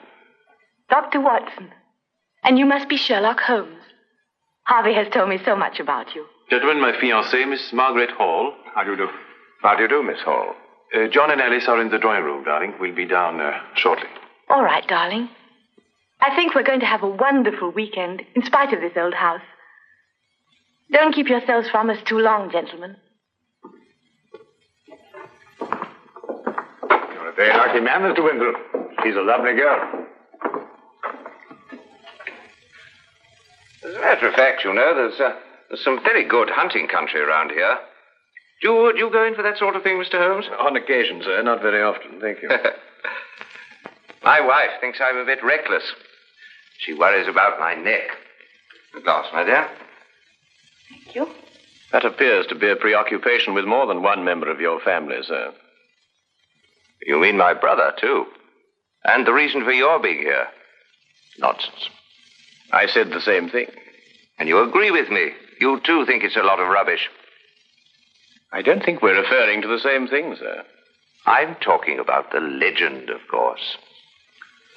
Dr. 0.91 1.23
Watson. 1.23 1.71
And 2.45 2.59
you 2.59 2.67
must 2.67 2.91
be 2.91 2.99
Sherlock 2.99 3.41
Holmes. 3.41 3.82
Harvey 4.65 4.95
has 4.95 5.09
told 5.13 5.29
me 5.29 5.39
so 5.45 5.57
much 5.57 5.81
about 5.81 6.15
you. 6.15 6.25
Gentlemen, 6.51 6.81
my 6.81 6.93
fiancée, 6.93 7.49
Miss 7.49 7.73
Margaret 7.73 8.11
Hall. 8.11 8.55
How 8.75 8.85
do 8.85 8.93
you 8.93 8.97
do? 8.97 9.09
How 9.63 9.77
do 9.77 9.83
you 9.83 9.89
do, 9.89 10.03
Miss 10.03 10.21
Hall? 10.21 10.55
Uh, 10.95 11.09
John 11.09 11.31
and 11.31 11.41
Alice 11.41 11.65
are 11.69 11.81
in 11.81 11.91
the 11.91 11.99
drawing 11.99 12.25
room, 12.25 12.45
darling. 12.45 12.75
We'll 12.79 12.95
be 12.95 13.07
down 13.07 13.41
uh, 13.41 13.59
shortly. 13.75 14.09
All 14.51 14.63
right, 14.63 14.87
darling. 14.87 15.29
I 16.21 16.35
think 16.37 16.55
we're 16.55 16.63
going 16.63 16.81
to 16.81 16.87
have 16.87 17.03
a 17.03 17.09
wonderful 17.09 17.71
weekend, 17.71 18.23
in 18.37 18.45
spite 18.45 18.73
of 18.73 18.81
this 18.81 18.93
old 18.97 19.15
house. 19.15 19.41
Don't 20.93 21.15
keep 21.15 21.29
yourselves 21.29 21.69
from 21.71 21.91
us 21.91 21.99
too 22.07 22.19
long, 22.19 22.51
gentlemen. 22.51 22.97
You're 25.61 27.29
a 27.29 27.35
very 27.35 27.57
lucky 27.57 27.81
man, 27.81 28.03
Mr. 28.03 28.23
Winthrop. 28.23 28.57
She's 29.03 29.17
a 29.17 29.23
lovely 29.23 29.55
girl. 29.55 30.07
As 33.85 33.95
a 33.95 34.01
matter 34.01 34.29
of 34.29 34.35
fact, 34.35 34.65
you 34.65 34.73
know, 34.73 34.95
there's, 34.95 35.21
uh, 35.21 35.35
there's 35.69 35.83
some 35.83 36.03
very 36.03 36.25
good 36.25 36.49
hunting 36.51 36.87
country 36.89 37.21
around 37.21 37.51
here. 37.51 37.79
Do 38.63 38.69
you, 38.69 38.93
do 38.93 38.99
you 38.99 39.11
go 39.11 39.27
in 39.27 39.35
for 39.35 39.43
that 39.43 39.59
sort 39.59 39.75
of 39.75 39.83
thing, 39.83 39.97
Mr. 39.97 40.19
Holmes? 40.19 40.47
On 40.61 40.77
occasion, 40.77 41.21
sir. 41.25 41.43
Not 41.43 41.63
very 41.63 41.83
often. 41.83 42.21
Thank 42.21 42.43
you. 42.43 42.49
My 44.25 44.41
wife 44.41 44.71
thinks 44.81 45.01
I'm 45.03 45.17
a 45.17 45.25
bit 45.25 45.43
reckless. 45.43 45.83
She 46.79 46.95
worries 46.95 47.27
about 47.27 47.59
my 47.59 47.75
neck. 47.75 48.03
A 48.97 49.01
glass, 49.01 49.27
my 49.33 49.45
dear. 49.45 49.69
Thank 50.91 51.15
you. 51.15 51.29
that 51.93 52.05
appears 52.05 52.47
to 52.47 52.55
be 52.55 52.69
a 52.69 52.77
preoccupation 52.77 53.55
with 53.55 53.65
more 53.65 53.87
than 53.87 54.03
one 54.03 54.25
member 54.25 54.49
of 54.51 54.61
your 54.61 54.81
family, 54.81 55.17
sir. 55.23 55.53
You 57.05 57.21
mean 57.21 57.37
my 57.37 57.53
brother, 57.55 57.93
too? 58.01 58.27
And 59.05 59.27
the 59.27 59.33
reason 59.33 59.65
for 59.65 59.73
your 59.73 59.99
being 60.01 60.19
here? 60.19 60.47
Nonsense. 61.39 61.89
I 62.73 62.87
said 62.87 63.11
the 63.11 63.21
same 63.21 63.51
thing. 63.51 63.67
And 64.39 64.49
you 64.49 64.59
agree 64.59 64.91
with 64.91 65.11
me. 65.11 65.31
You, 65.61 65.81
too, 65.85 66.05
think 66.07 66.25
it's 66.25 66.37
a 66.37 66.43
lot 66.43 66.59
of 66.59 66.69
rubbish. 66.69 67.09
I 68.53 68.63
don't 68.63 68.85
think 68.85 69.03
we're 69.03 69.21
referring 69.21 69.63
to 69.63 69.69
the 69.69 69.79
same 69.79 70.09
thing, 70.09 70.35
sir. 70.39 70.65
I'm 71.27 71.55
talking 71.57 71.99
about 71.99 72.33
the 72.33 72.41
legend, 72.41 73.11
of 73.11 73.21
course. 73.31 73.77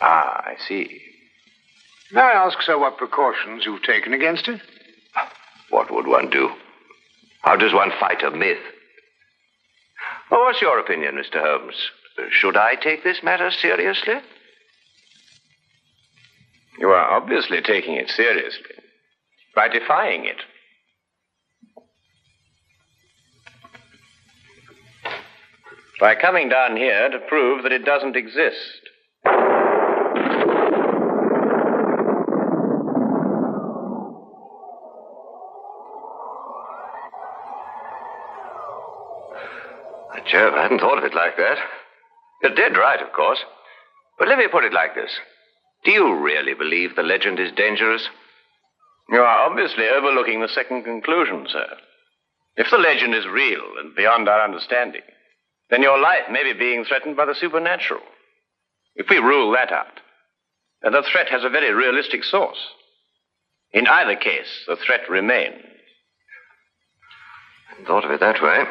Ah, 0.02 0.44
I 0.46 0.56
see. 0.68 1.02
May 2.12 2.22
I 2.22 2.46
ask, 2.46 2.62
sir, 2.62 2.78
what 2.78 2.98
precautions 2.98 3.66
you've 3.66 3.84
taken 3.84 4.14
against 4.14 4.48
it? 4.48 4.62
What 5.70 5.92
would 5.92 6.08
one 6.08 6.30
do? 6.30 6.52
How 7.42 7.56
does 7.56 7.74
one 7.74 7.92
fight 8.00 8.24
a 8.24 8.32
myth? 8.32 8.60
Well, 10.30 10.42
what's 10.42 10.62
your 10.62 10.80
opinion, 10.80 11.16
Mr. 11.16 11.42
Holmes? 11.42 11.76
Should 12.32 12.56
I 12.58 12.76
take 12.76 13.04
this 13.04 13.24
matter 13.24 13.50
seriously? 13.52 14.16
You 16.80 16.90
are 16.90 17.12
obviously 17.12 17.62
taking 17.62 17.96
it 17.96 18.10
seriously 18.10 18.76
by 19.56 19.68
defying 19.68 20.26
it. 20.26 20.38
By 26.00 26.16
coming 26.16 26.50
down 26.50 26.76
here 26.76 27.10
to 27.10 27.20
prove 27.30 27.64
that 27.64 27.72
it 27.72 27.86
doesn't 27.86 28.18
exist. 28.18 28.86
Jove, 40.32 40.56
I 40.56 40.64
hadn't 40.64 40.80
thought 40.80 40.98
of 40.98 41.04
it 41.04 41.14
like 41.14 41.38
that. 41.38 41.58
You're 42.42 42.56
dead 42.56 42.76
right, 42.78 43.00
of 43.00 43.14
course. 43.14 43.40
But 44.18 44.28
let 44.28 44.38
me 44.38 44.48
put 44.52 44.64
it 44.64 44.74
like 44.74 44.96
this. 44.96 45.12
Do 45.86 45.92
you 45.92 46.16
really 46.16 46.56
believe 46.56 46.96
the 46.96 47.04
legend 47.04 47.40
is 47.40 47.52
dangerous? 47.56 48.10
You 49.10 49.20
are 49.20 49.50
obviously 49.50 49.88
overlooking 49.88 50.42
the 50.42 50.48
second 50.48 50.84
conclusion, 50.84 51.46
sir. 51.48 51.68
If 52.58 52.72
the 52.72 52.78
legend 52.78 53.14
is 53.14 53.28
real 53.28 53.62
and 53.80 53.96
beyond 53.96 54.28
our 54.28 54.44
understanding, 54.44 55.04
then 55.70 55.84
your 55.84 56.00
life 56.00 56.24
may 56.32 56.44
be 56.44 56.58
being 56.58 56.86
threatened 56.86 57.16
by 57.16 57.26
the 57.26 57.36
supernatural. 57.36 58.02
If 58.96 59.10
we 59.10 59.18
rule 59.18 59.52
that 59.52 59.72
out, 59.72 60.00
then 60.82 60.94
the 60.94 61.04
threat 61.12 61.30
has 61.30 61.44
a 61.44 61.50
very 61.50 61.72
realistic 61.72 62.24
source. 62.24 62.58
In 63.72 63.88
either 63.88 64.16
case, 64.16 64.64
the 64.68 64.78
threat 64.78 65.10
remains. 65.10 65.62
Thought 67.86 68.06
of 68.06 68.12
it 68.12 68.22
that 68.22 68.42
way. 68.42 68.64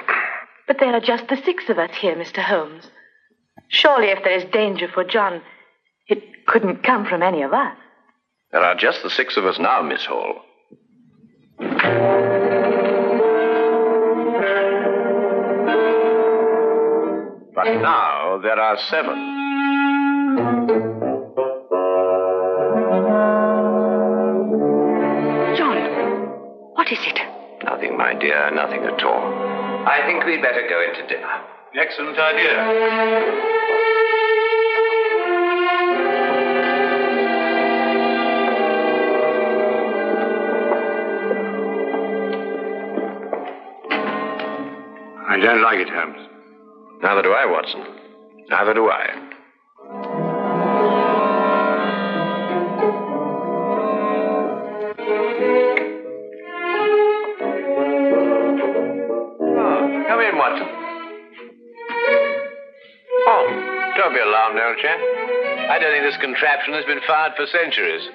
But 0.67 0.79
there 0.81 0.95
are 0.95 1.01
just 1.01 1.29
the 1.29 1.41
six 1.45 1.69
of 1.69 1.79
us 1.79 1.91
here, 1.95 2.17
Mr. 2.17 2.43
Holmes. 2.43 2.87
Surely, 3.69 4.09
if 4.09 4.25
there 4.25 4.39
is 4.39 4.51
danger 4.51 4.89
for 4.89 5.05
John, 5.05 5.43
couldn't 6.47 6.83
come 6.83 7.07
from 7.07 7.23
any 7.23 7.43
of 7.43 7.53
us. 7.53 7.77
There 8.53 8.63
are 8.63 8.75
just 8.77 9.03
the 9.03 9.11
six 9.11 9.37
of 9.37 9.45
us 9.45 9.59
now, 9.59 9.83
Miss 9.83 10.05
Hall. 10.05 10.43
But 17.55 17.81
now 17.81 18.39
there 18.43 18.59
are 18.61 18.77
seven. 18.91 19.15
John, 25.57 25.77
what 26.75 26.91
is 26.91 26.99
it? 27.07 27.19
Nothing, 27.65 27.97
my 27.97 28.15
dear, 28.15 28.51
nothing 28.51 28.83
at 28.85 29.03
all. 29.03 29.25
I 29.87 30.03
think 30.07 30.25
we'd 30.25 30.43
better 30.43 30.67
go 30.69 30.83
into 30.83 31.07
dinner. 31.07 31.29
Excellent 31.77 32.19
idea. 32.19 33.74
Don't 45.45 45.61
like 45.61 45.79
it, 45.79 45.91
Holmes. 45.91 46.29
Neither 47.03 47.23
do 47.23 47.33
I, 47.33 47.45
Watson. 47.45 47.85
Neither 48.49 48.73
do 48.73 48.89
I. 48.89 49.11
Oh, 59.57 60.05
come 60.09 60.21
in, 60.21 60.39
Watson. 60.39 60.69
Oh, 63.27 63.93
don't 63.99 64.15
be 64.15 64.21
alarmed, 64.21 64.59
old 64.59 64.79
chap. 64.81 64.99
I 65.69 65.79
don't 65.79 65.93
think 65.93 66.05
this 66.05 66.21
contraption 66.23 66.73
has 66.73 66.87
been 66.87 67.01
fired 67.07 67.33
for 67.37 67.47
centuries. 67.47 68.09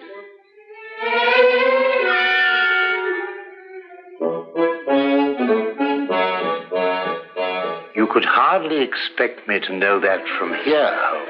Hardly 8.50 8.82
expect 8.82 9.48
me 9.48 9.60
to 9.60 9.75
know 9.75 10.00
that 10.00 10.25
from 10.39 10.50
here, 10.65 10.89
Holmes. 10.91 11.29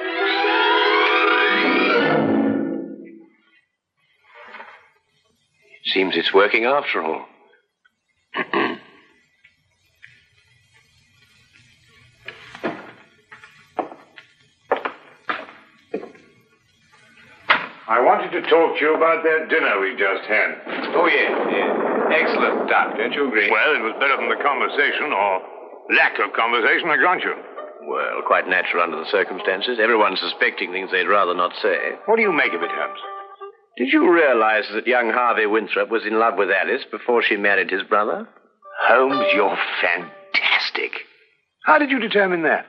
Seems 5.83 6.15
it's 6.15 6.33
working 6.33 6.63
after 6.63 7.03
all. 7.03 7.25
I 17.89 17.99
wanted 17.99 18.31
to 18.31 18.41
talk 18.49 18.77
to 18.77 18.81
you 18.81 18.95
about 18.95 19.23
that 19.25 19.49
dinner 19.49 19.81
we 19.81 19.91
just 19.97 20.23
had. 20.29 20.61
Oh, 20.95 21.05
yes, 21.07 21.31
yes. 21.51 21.75
Excellent, 22.21 22.69
Doc. 22.69 22.95
Don't 22.97 23.11
you 23.11 23.27
agree? 23.27 23.51
Well, 23.51 23.75
it 23.75 23.81
was 23.83 23.95
better 23.99 24.15
than 24.15 24.29
the 24.29 24.41
conversation, 24.41 25.11
or 25.11 25.58
lack 25.95 26.19
of 26.19 26.33
conversation, 26.33 26.89
I 26.89 26.97
grant 26.97 27.23
you. 27.23 27.33
Well, 27.87 28.21
quite 28.27 28.47
natural 28.47 28.83
under 28.83 28.97
the 28.97 29.09
circumstances. 29.09 29.79
Everyone's 29.81 30.19
suspecting 30.19 30.71
things 30.71 30.91
they'd 30.91 31.07
rather 31.07 31.33
not 31.33 31.53
say. 31.61 31.77
What 32.05 32.17
do 32.17 32.21
you 32.21 32.31
make 32.31 32.53
of 32.53 32.61
it, 32.61 32.69
Holmes? 32.71 32.99
Did 33.77 33.93
you 33.93 34.11
realize 34.11 34.65
that 34.73 34.85
young 34.87 35.09
Harvey 35.11 35.45
Winthrop 35.45 35.89
was 35.89 36.05
in 36.05 36.19
love 36.19 36.33
with 36.37 36.49
Alice 36.49 36.83
before 36.91 37.23
she 37.23 37.37
married 37.37 37.71
his 37.71 37.83
brother? 37.83 38.27
Holmes, 38.81 39.27
you're 39.33 39.57
fantastic. 39.81 40.91
How 41.63 41.77
did 41.77 41.89
you 41.89 41.99
determine 41.99 42.43
that? 42.43 42.65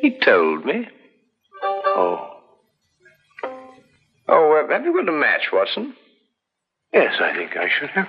He 0.00 0.18
told 0.24 0.64
me. 0.64 0.88
Oh. 1.62 2.34
Oh, 4.28 4.64
uh, 4.64 4.72
have 4.72 4.84
you 4.84 4.94
got 4.94 5.08
a 5.08 5.16
match, 5.16 5.48
Watson? 5.52 5.94
Yes, 6.92 7.14
I 7.20 7.34
think 7.34 7.56
I 7.56 7.68
should 7.68 7.90
have. 7.90 8.08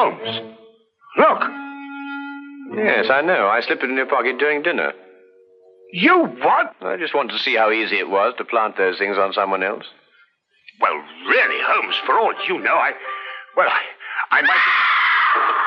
Holmes, 0.00 0.56
look. 1.18 1.40
Yes, 2.74 3.10
I 3.10 3.20
know. 3.20 3.48
I 3.48 3.60
slipped 3.60 3.82
it 3.82 3.90
in 3.90 3.96
your 3.96 4.06
pocket 4.06 4.38
during 4.38 4.62
dinner. 4.62 4.92
You 5.92 6.24
what? 6.40 6.74
I 6.80 6.96
just 6.96 7.14
wanted 7.14 7.32
to 7.32 7.38
see 7.40 7.54
how 7.54 7.70
easy 7.70 7.98
it 7.98 8.08
was 8.08 8.32
to 8.38 8.44
plant 8.44 8.78
those 8.78 8.96
things 8.96 9.18
on 9.18 9.34
someone 9.34 9.62
else. 9.62 9.84
Well, 10.80 10.94
really, 11.28 11.60
Holmes, 11.62 11.96
for 12.06 12.18
all 12.18 12.32
you 12.48 12.60
know, 12.60 12.76
I. 12.76 12.92
Well, 13.56 13.68
I. 13.68 13.82
I 14.38 14.42
might. 14.42 15.66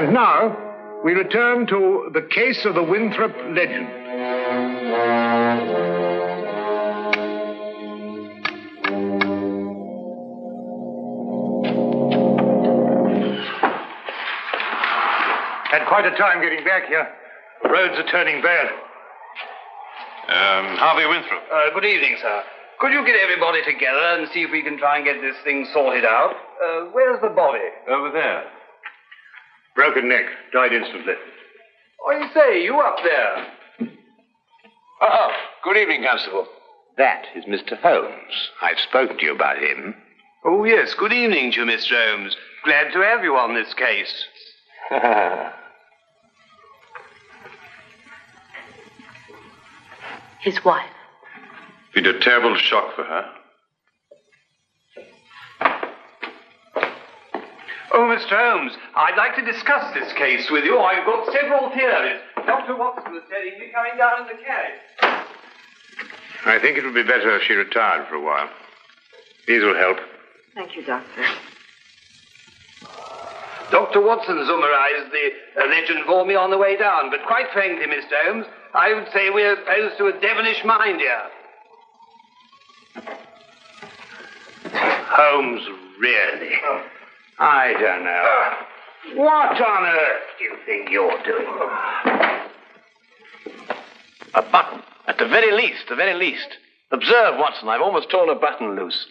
And 0.00 0.14
now, 0.14 0.56
we 1.04 1.12
return 1.12 1.66
to 1.66 2.08
the 2.14 2.22
case 2.22 2.64
of 2.64 2.74
the 2.74 2.82
Winthrop 2.82 3.36
legend. 3.54 3.86
Had 15.68 15.86
quite 15.86 16.06
a 16.06 16.16
time 16.16 16.40
getting 16.40 16.64
back 16.64 16.86
here. 16.88 17.06
Roads 17.64 17.98
are 17.98 18.10
turning 18.10 18.40
bad. 18.40 18.68
Um, 20.28 20.78
Harvey 20.78 21.04
Winthrop. 21.04 21.42
Uh, 21.52 21.74
good 21.74 21.84
evening, 21.84 22.16
sir. 22.22 22.42
Could 22.78 22.92
you 22.92 23.04
get 23.04 23.16
everybody 23.16 23.62
together 23.70 24.18
and 24.18 24.30
see 24.32 24.44
if 24.44 24.50
we 24.50 24.62
can 24.62 24.78
try 24.78 24.96
and 24.96 25.04
get 25.04 25.20
this 25.20 25.36
thing 25.44 25.68
sorted 25.74 26.06
out? 26.06 26.32
Uh, 26.32 26.84
where's 26.92 27.20
the 27.20 27.28
body? 27.28 27.68
Over 27.86 28.10
there. 28.12 28.44
Broken 29.74 30.08
neck. 30.08 30.24
Died 30.52 30.72
instantly. 30.72 31.14
I 32.08 32.30
say, 32.34 32.62
you 32.64 32.78
up 32.80 32.96
there? 33.04 33.46
Oh, 35.02 35.30
good 35.64 35.76
evening, 35.76 36.04
Constable. 36.08 36.46
That 36.96 37.24
is 37.34 37.44
Mr. 37.44 37.78
Holmes. 37.78 38.50
I've 38.60 38.78
spoken 38.80 39.16
to 39.18 39.24
you 39.24 39.34
about 39.34 39.58
him. 39.58 39.94
Oh, 40.44 40.64
yes. 40.64 40.94
Good 40.94 41.12
evening 41.12 41.52
to 41.52 41.60
you, 41.60 41.66
Mr. 41.66 41.92
Holmes. 41.92 42.36
Glad 42.64 42.92
to 42.92 43.00
have 43.00 43.22
you 43.22 43.36
on 43.36 43.54
this 43.54 43.72
case. 43.74 44.24
His 50.40 50.64
wife. 50.64 50.90
Been 51.94 52.06
a 52.06 52.18
terrible 52.20 52.56
shock 52.56 52.96
for 52.96 53.04
her. 53.04 53.30
Oh, 58.00 58.04
Mr. 58.04 58.32
Holmes, 58.32 58.72
I'd 58.96 59.14
like 59.18 59.36
to 59.36 59.44
discuss 59.44 59.92
this 59.92 60.10
case 60.14 60.50
with 60.50 60.64
you. 60.64 60.78
I've 60.78 61.04
got 61.04 61.30
several 61.34 61.68
theories. 61.68 62.18
Dr. 62.46 62.74
Watson 62.74 63.12
was 63.12 63.22
telling 63.28 63.60
me 63.60 63.68
coming 63.74 63.98
down 63.98 64.22
in 64.22 64.26
the 64.26 64.42
carriage. 64.42 64.80
I 66.46 66.58
think 66.58 66.78
it 66.78 66.84
would 66.84 66.94
be 66.94 67.02
better 67.02 67.36
if 67.36 67.42
she 67.42 67.52
retired 67.52 68.08
for 68.08 68.14
a 68.14 68.22
while. 68.22 68.48
These 69.46 69.62
will 69.62 69.76
help. 69.76 69.98
Thank 70.54 70.76
you, 70.76 70.82
Doctor. 70.82 71.26
Dr. 73.70 74.00
Watson 74.00 74.46
summarized 74.46 75.12
the 75.12 75.60
legend 75.68 76.06
for 76.06 76.24
me 76.24 76.34
on 76.34 76.48
the 76.50 76.56
way 76.56 76.78
down, 76.78 77.10
but 77.10 77.20
quite 77.26 77.52
frankly, 77.52 77.84
Mr. 77.84 78.16
Holmes, 78.24 78.46
I 78.72 78.94
would 78.94 79.12
say 79.12 79.28
we're 79.28 79.60
opposed 79.60 79.98
to 79.98 80.06
a 80.06 80.18
devilish 80.18 80.64
mind 80.64 81.00
here. 81.00 81.22
Holmes, 84.72 85.60
really? 86.00 86.52
Oh. 86.64 86.82
I 87.40 87.72
don't 87.72 88.04
know. 88.04 89.24
What 89.24 89.60
on 89.60 89.84
earth 89.84 90.22
do 90.38 90.44
you 90.44 90.56
think 90.66 90.90
you're 90.90 91.22
doing? 91.24 91.46
A 94.34 94.42
button. 94.42 94.82
At 95.06 95.16
the 95.18 95.26
very 95.26 95.52
least, 95.56 95.88
the 95.88 95.96
very 95.96 96.14
least. 96.14 96.46
Observe, 96.92 97.38
Watson, 97.38 97.68
I've 97.68 97.80
almost 97.80 98.10
torn 98.10 98.28
a 98.28 98.34
button 98.34 98.76
loose. 98.76 99.06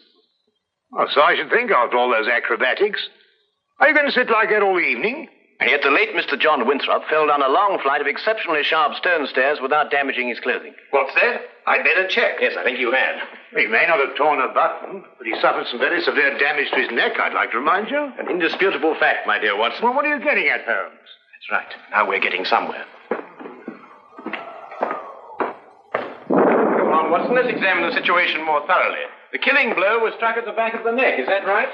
Oh, 0.94 1.08
so 1.12 1.22
I 1.22 1.36
should 1.36 1.50
think 1.50 1.72
after 1.72 1.98
all 1.98 2.12
those 2.12 2.28
acrobatics. 2.28 3.02
Are 3.80 3.88
you 3.88 3.96
going 3.96 4.06
to 4.06 4.12
sit 4.12 4.30
like 4.30 4.50
that 4.50 4.62
all 4.62 4.80
evening? 4.80 5.28
And 5.60 5.70
yet 5.70 5.82
the 5.84 5.92
late 5.92 6.16
Mr. 6.16 6.40
John 6.40 6.66
Winthrop 6.66 7.04
fell 7.10 7.28
down 7.28 7.42
a 7.42 7.50
long 7.50 7.80
flight 7.84 8.00
of 8.00 8.08
exceptionally 8.08 8.64
sharp 8.64 8.96
stone 8.96 9.28
stairs 9.28 9.60
without 9.62 9.92
damaging 9.92 10.30
his 10.30 10.40
clothing. 10.40 10.74
What's 10.92 11.14
that? 11.16 11.42
I'd 11.68 11.84
better 11.84 12.08
check. 12.08 12.38
Yes, 12.40 12.56
I 12.58 12.64
think 12.64 12.80
you 12.80 12.94
had. 12.94 13.20
He 13.56 13.68
may 13.68 13.86
not 13.86 14.00
have 14.00 14.16
torn 14.16 14.40
a 14.40 14.48
button, 14.54 15.04
but 15.18 15.28
he 15.28 15.36
suffered 15.42 15.68
some 15.68 15.80
very 15.80 16.02
severe 16.02 16.38
damage 16.40 16.72
to 16.72 16.78
his 16.80 16.92
neck, 16.92 17.20
I'd 17.20 17.34
like 17.34 17.52
to 17.52 17.58
remind 17.60 17.90
you. 17.92 18.00
An 18.18 18.30
indisputable 18.30 18.96
fact, 18.96 19.28
my 19.28 19.38
dear 19.38 19.58
Watson. 19.58 19.84
Well, 19.84 19.94
what 19.94 20.06
are 20.06 20.16
you 20.16 20.24
getting 20.24 20.48
at, 20.48 20.64
Holmes? 20.64 20.96
That's 20.96 21.52
right. 21.52 21.76
Now 21.92 22.08
we're 22.08 22.22
getting 22.22 22.46
somewhere. 22.46 22.86
Come 26.30 26.94
on, 26.96 27.12
Watson, 27.12 27.36
let's 27.36 27.50
examine 27.50 27.90
the 27.90 27.96
situation 27.96 28.46
more 28.46 28.66
thoroughly. 28.66 29.04
The 29.34 29.40
killing 29.40 29.76
blow 29.76 30.00
was 30.00 30.14
struck 30.16 30.38
at 30.38 30.46
the 30.46 30.54
back 30.54 30.74
of 30.74 30.86
the 30.86 30.92
neck, 30.92 31.20
is 31.20 31.28
that 31.28 31.46
right? 31.46 31.68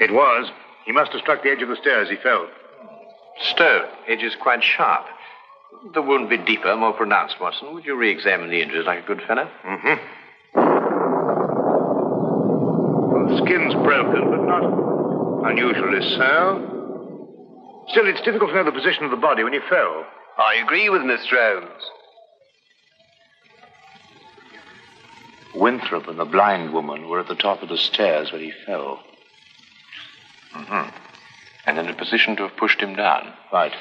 It 0.00 0.12
was. 0.12 0.50
He 0.86 0.92
must 0.92 1.12
have 1.12 1.20
struck 1.20 1.42
the 1.42 1.50
edge 1.50 1.62
of 1.62 1.68
the 1.68 1.76
stairs. 1.76 2.08
He 2.08 2.16
fell. 2.16 2.48
Stone. 3.52 3.86
Edge 4.08 4.22
is 4.22 4.34
quite 4.34 4.64
sharp. 4.64 5.06
The 5.94 6.02
wound 6.02 6.28
be 6.28 6.38
deeper, 6.38 6.74
more 6.76 6.92
pronounced, 6.92 7.40
Watson. 7.40 7.72
Would 7.74 7.84
you 7.84 7.94
re-examine 7.96 8.50
the 8.50 8.60
injuries 8.60 8.86
like 8.86 9.04
a 9.04 9.06
good 9.06 9.22
fellow? 9.22 9.48
Mm-hmm. 9.64 9.94
Well, 13.12 13.28
the 13.28 13.36
skin's 13.44 13.74
broken, 13.74 14.30
but 14.30 14.42
not 14.44 15.50
unusually 15.50 16.02
so. 16.16 16.76
Still, 17.88 18.06
it's 18.08 18.20
difficult 18.22 18.50
to 18.50 18.56
know 18.56 18.64
the 18.64 18.72
position 18.72 19.04
of 19.04 19.10
the 19.10 19.16
body 19.16 19.44
when 19.44 19.52
he 19.52 19.60
fell. 19.68 20.06
I 20.38 20.56
agree 20.56 20.88
with 20.88 21.02
Miss 21.02 21.24
Jones. 21.26 21.70
Winthrop 25.54 26.08
and 26.08 26.18
the 26.18 26.24
blind 26.24 26.72
woman 26.72 27.08
were 27.08 27.20
at 27.20 27.28
the 27.28 27.34
top 27.34 27.62
of 27.62 27.68
the 27.68 27.76
stairs 27.76 28.32
when 28.32 28.40
he 28.40 28.52
fell. 28.64 29.02
Mm-hmm. 30.54 30.96
And 31.66 31.78
in 31.78 31.88
a 31.88 31.94
position 31.96 32.36
to 32.36 32.42
have 32.44 32.56
pushed 32.56 32.80
him 32.80 32.96
down. 32.96 33.32
Right. 33.52 33.72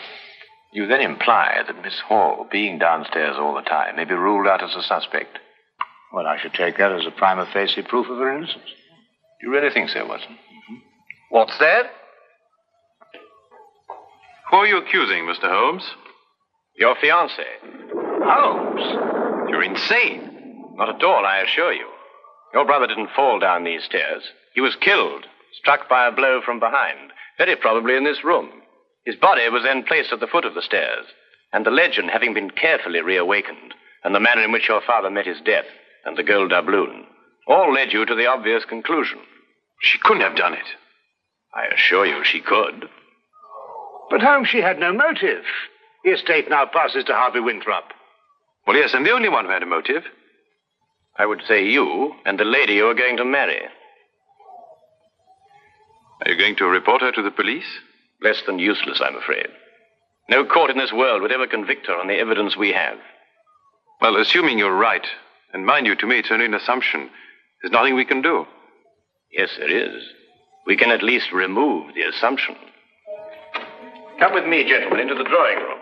You 0.71 0.88
then 0.88 1.01
imply 1.01 1.62
that 1.65 1.82
Miss 1.82 1.99
Hall, 1.99 2.47
being 2.51 2.77
downstairs 2.77 3.38
all 3.39 3.55
the 3.55 3.62
time, 3.62 3.95
may 3.95 4.05
be 4.05 4.13
ruled 4.13 4.47
out 4.47 4.63
as 4.63 4.75
a 4.75 4.84
suspect. 4.84 5.39
Well, 6.13 6.27
I 6.27 6.39
should 6.39 6.53
take 6.53 6.77
that 6.77 6.91
as 6.91 7.05
a 7.05 7.12
prima 7.12 7.47
facie 7.51 7.82
proof 7.82 8.08
of 8.10 8.17
her 8.17 8.36
innocence. 8.36 8.65
Do 8.65 9.47
you 9.47 9.51
really 9.51 9.73
think 9.73 9.89
so, 9.89 10.05
Watson? 10.05 10.38
What's 11.29 11.58
that? 11.60 11.86
Who 14.51 14.58
are 14.58 14.67
you 14.67 14.77
accusing, 14.77 15.23
Mr. 15.25 15.49
Holmes? 15.49 15.84
Your 16.75 16.95
fiancée. 16.95 17.43
Holmes! 18.23 19.49
You're 19.49 19.63
insane. 19.63 20.73
Not 20.75 20.95
at 20.95 21.03
all, 21.03 21.25
I 21.25 21.41
assure 21.41 21.73
you. 21.73 21.88
Your 22.53 22.65
brother 22.65 22.88
didn't 22.88 23.12
fall 23.15 23.39
down 23.39 23.63
these 23.63 23.84
stairs. 23.84 24.23
He 24.55 24.62
was 24.62 24.75
killed, 24.75 25.25
struck 25.53 25.89
by 25.89 26.07
a 26.07 26.12
blow 26.12 26.41
from 26.41 26.59
behind, 26.59 27.12
very 27.38 27.55
probably 27.55 27.95
in 27.95 28.03
this 28.03 28.23
room. 28.23 28.49
His 29.05 29.15
body 29.15 29.47
was 29.49 29.63
then 29.63 29.83
placed 29.83 30.12
at 30.12 30.19
the 30.19 30.27
foot 30.27 30.45
of 30.45 30.53
the 30.53 30.62
stairs, 30.62 31.05
and 31.53 31.65
the 31.65 31.71
legend 31.71 32.09
having 32.12 32.33
been 32.33 32.51
carefully 32.51 33.01
reawakened, 33.01 33.73
and 34.03 34.13
the 34.13 34.19
manner 34.19 34.43
in 34.43 34.51
which 34.51 34.67
your 34.67 34.81
father 34.81 35.09
met 35.09 35.25
his 35.25 35.41
death, 35.41 35.65
and 36.05 36.17
the 36.17 36.23
gold 36.23 36.51
doubloon, 36.51 37.05
all 37.47 37.73
led 37.73 37.91
you 37.91 38.05
to 38.05 38.15
the 38.15 38.27
obvious 38.27 38.65
conclusion. 38.65 39.19
She 39.81 39.97
couldn't 39.97 40.23
have 40.23 40.35
done 40.35 40.53
it. 40.53 40.65
I 41.53 41.65
assure 41.73 42.05
you 42.05 42.23
she 42.23 42.41
could. 42.41 42.88
But 44.09 44.21
Holmes, 44.21 44.47
she 44.47 44.62
had 44.62 44.79
no 44.79 44.93
motive. 44.93 45.43
The 46.03 46.12
estate 46.12 46.49
now 46.49 46.65
passes 46.65 47.05
to 47.05 47.13
Harvey 47.13 47.39
Winthrop. 47.39 47.85
Well, 48.67 48.77
yes, 48.77 48.91
I'm 48.93 49.03
the 49.03 49.12
only 49.12 49.29
one 49.29 49.45
who 49.45 49.51
had 49.51 49.63
a 49.63 49.67
motive. 49.67 50.03
I 51.17 51.25
would 51.25 51.41
say 51.47 51.65
you 51.65 52.13
and 52.25 52.39
the 52.39 52.45
lady 52.45 52.73
you 52.73 52.88
are 52.88 52.93
going 52.93 53.17
to 53.17 53.25
marry. 53.25 53.62
Are 56.25 56.32
you 56.32 56.38
going 56.38 56.55
to 56.58 56.65
report 56.65 57.01
her 57.01 57.12
to 57.12 57.21
the 57.21 57.32
police? 57.32 57.65
Less 58.21 58.41
than 58.45 58.60
useless, 58.60 59.01
I'm 59.01 59.15
afraid. 59.15 59.47
No 60.29 60.45
court 60.45 60.69
in 60.69 60.77
this 60.77 60.91
world 60.91 61.21
would 61.21 61.32
ever 61.32 61.47
convict 61.47 61.88
her 61.88 61.95
on 61.95 62.08
the 62.08 62.19
evidence 62.19 62.58
we 62.58 62.71
have. 62.73 62.97
Well, 64.01 64.17
assuming 64.17 64.60
you're 64.60 64.75
right, 64.75 65.05
and 65.53 65.65
mind 65.65 65.88
you, 65.88 65.95
to 65.95 66.05
me 66.05 66.19
it's 66.19 66.32
only 66.32 66.45
an 66.45 66.53
assumption, 66.53 67.10
there's 67.62 67.71
nothing 67.71 67.95
we 67.95 68.05
can 68.05 68.21
do. 68.21 68.45
Yes, 69.32 69.49
there 69.58 69.69
is. 69.69 70.03
We 70.65 70.77
can 70.77 70.91
at 70.91 71.03
least 71.03 71.32
remove 71.32 71.93
the 71.95 72.03
assumption. 72.03 72.55
Come 74.19 74.34
with 74.34 74.45
me, 74.45 74.67
gentlemen, 74.67 74.99
into 74.99 75.15
the 75.15 75.23
drawing 75.23 75.58
room. 75.58 75.79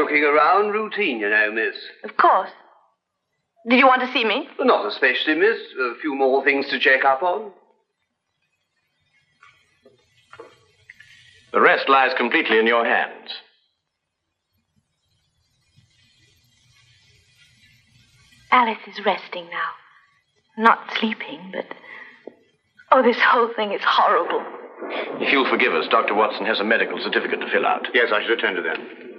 Looking 0.00 0.24
around, 0.24 0.70
routine, 0.70 1.20
you 1.20 1.28
know, 1.28 1.52
miss. 1.52 1.76
Of 2.04 2.16
course. 2.16 2.50
Did 3.68 3.78
you 3.78 3.86
want 3.86 4.00
to 4.02 4.12
see 4.12 4.24
me? 4.24 4.48
Not 4.58 4.86
especially, 4.86 5.34
miss. 5.34 5.58
A 5.78 5.94
few 6.00 6.14
more 6.14 6.42
things 6.44 6.68
to 6.70 6.78
check 6.78 7.04
up 7.04 7.22
on. 7.22 7.52
The 11.52 11.60
rest 11.60 11.88
lies 11.88 12.12
completely 12.16 12.58
in 12.58 12.66
your 12.66 12.84
hands. 12.84 13.30
Alice 18.52 18.78
is 18.86 19.04
resting 19.04 19.44
now. 19.50 20.62
Not 20.62 20.78
sleeping, 20.98 21.52
but. 21.52 21.66
Oh, 22.92 23.02
this 23.02 23.18
whole 23.20 23.52
thing 23.54 23.72
is 23.72 23.80
horrible. 23.84 24.44
If 25.20 25.32
you'll 25.32 25.48
forgive 25.48 25.74
us, 25.74 25.86
Dr. 25.88 26.14
Watson 26.14 26.46
has 26.46 26.58
a 26.58 26.64
medical 26.64 26.98
certificate 26.98 27.40
to 27.40 27.50
fill 27.50 27.66
out. 27.66 27.86
Yes, 27.94 28.10
I 28.12 28.22
should 28.22 28.38
attend 28.38 28.56
to 28.56 28.62
them. 28.62 29.09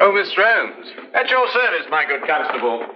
Oh, 0.00 0.12
Miss 0.12 0.30
Holmes. 0.36 0.86
At 1.14 1.28
your 1.30 1.48
service, 1.52 1.86
my 1.90 2.04
good 2.06 2.26
constable. 2.26 2.86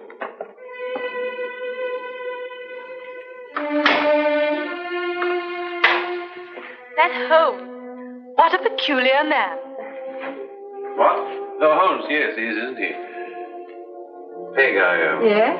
That 6.96 7.12
Holmes. 7.28 7.66
What 8.36 8.52
a 8.54 8.58
peculiar 8.70 9.24
man. 9.24 9.56
What? 10.96 11.16
Oh, 11.62 11.72
Holmes, 11.80 12.04
yes, 12.08 12.36
he 12.36 12.42
is, 12.44 12.56
isn't 12.56 12.76
he? 12.78 12.92
Peg, 14.56 14.76
I, 14.76 14.94
uh, 15.00 15.20
Yes? 15.24 15.56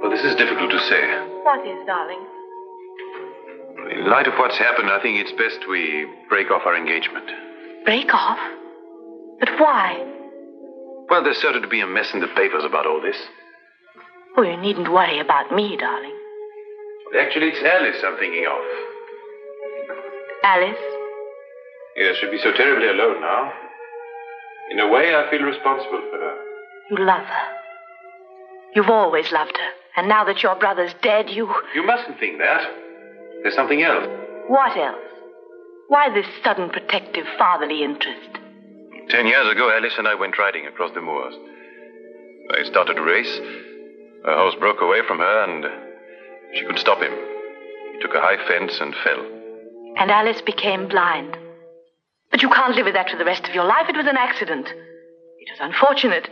well, 0.00 0.10
this 0.10 0.24
is 0.24 0.34
difficult 0.36 0.70
to 0.70 0.78
say. 0.88 1.02
What 1.44 1.66
is, 1.66 1.78
darling? 1.86 2.20
In 3.92 4.08
light 4.10 4.26
of 4.26 4.34
what's 4.38 4.56
happened, 4.58 4.90
I 4.90 5.00
think 5.02 5.18
it's 5.18 5.32
best 5.32 5.68
we 5.68 6.06
break 6.28 6.50
off 6.50 6.62
our 6.66 6.76
engagement. 6.76 7.28
Break 7.84 8.12
off? 8.12 8.38
But 9.40 9.50
why? 9.58 10.02
Well, 11.08 11.22
there's 11.22 11.38
certain 11.38 11.62
to 11.62 11.68
be 11.68 11.80
a 11.80 11.86
mess 11.86 12.12
in 12.14 12.20
the 12.20 12.28
papers 12.28 12.64
about 12.64 12.86
all 12.86 13.00
this. 13.00 13.16
Oh, 14.36 14.42
you 14.42 14.56
needn't 14.56 14.92
worry 14.92 15.18
about 15.20 15.54
me, 15.54 15.76
darling. 15.76 16.14
Actually, 17.18 17.48
it's 17.48 17.62
Alice 17.62 18.02
I'm 18.04 18.18
thinking 18.18 18.46
of. 18.46 18.60
Alice? 20.42 20.76
Yes, 21.96 22.16
she'll 22.20 22.30
be 22.30 22.38
so 22.38 22.52
terribly 22.52 22.88
alone 22.88 23.20
now. 23.20 23.52
In 24.70 24.80
a 24.80 24.88
way, 24.88 25.14
I 25.14 25.30
feel 25.30 25.42
responsible 25.42 26.02
for 26.10 26.18
her. 26.18 26.36
You 26.90 27.04
love 27.04 27.24
her. 27.24 27.56
You've 28.74 28.90
always 28.90 29.30
loved 29.32 29.56
her. 29.56 29.70
And 29.96 30.08
now 30.08 30.24
that 30.24 30.42
your 30.42 30.56
brother's 30.56 30.92
dead, 31.02 31.30
you. 31.30 31.48
You 31.74 31.86
mustn't 31.86 32.18
think 32.20 32.38
that. 32.38 32.68
There's 33.42 33.54
something 33.54 33.82
else. 33.82 34.06
What 34.48 34.76
else? 34.76 34.98
Why 35.88 36.12
this 36.12 36.26
sudden 36.44 36.68
protective 36.68 37.26
fatherly 37.38 37.82
interest? 37.82 38.38
Ten 39.08 39.26
years 39.26 39.48
ago, 39.52 39.70
Alice 39.70 39.94
and 39.98 40.08
I 40.08 40.14
went 40.16 40.38
riding 40.38 40.66
across 40.66 40.90
the 40.92 41.00
moors. 41.00 41.34
I 42.50 42.64
started 42.64 42.98
a 42.98 43.02
race. 43.02 43.40
Her 44.24 44.36
horse 44.36 44.56
broke 44.58 44.80
away 44.80 45.02
from 45.06 45.18
her, 45.18 45.44
and 45.44 45.64
she 46.54 46.64
could 46.64 46.78
stop 46.78 46.98
him. 46.98 47.12
He 47.92 48.00
took 48.00 48.14
a 48.14 48.20
high 48.20 48.36
fence 48.48 48.80
and 48.80 48.94
fell. 49.04 49.24
And 49.98 50.10
Alice 50.10 50.40
became 50.42 50.88
blind. 50.88 51.36
But 52.32 52.42
you 52.42 52.48
can't 52.48 52.74
live 52.74 52.84
with 52.84 52.94
that 52.94 53.08
for 53.08 53.16
the 53.16 53.24
rest 53.24 53.46
of 53.46 53.54
your 53.54 53.64
life. 53.64 53.88
It 53.88 53.96
was 53.96 54.06
an 54.06 54.16
accident. 54.16 54.66
It 54.66 55.50
was 55.52 55.60
unfortunate, 55.60 56.28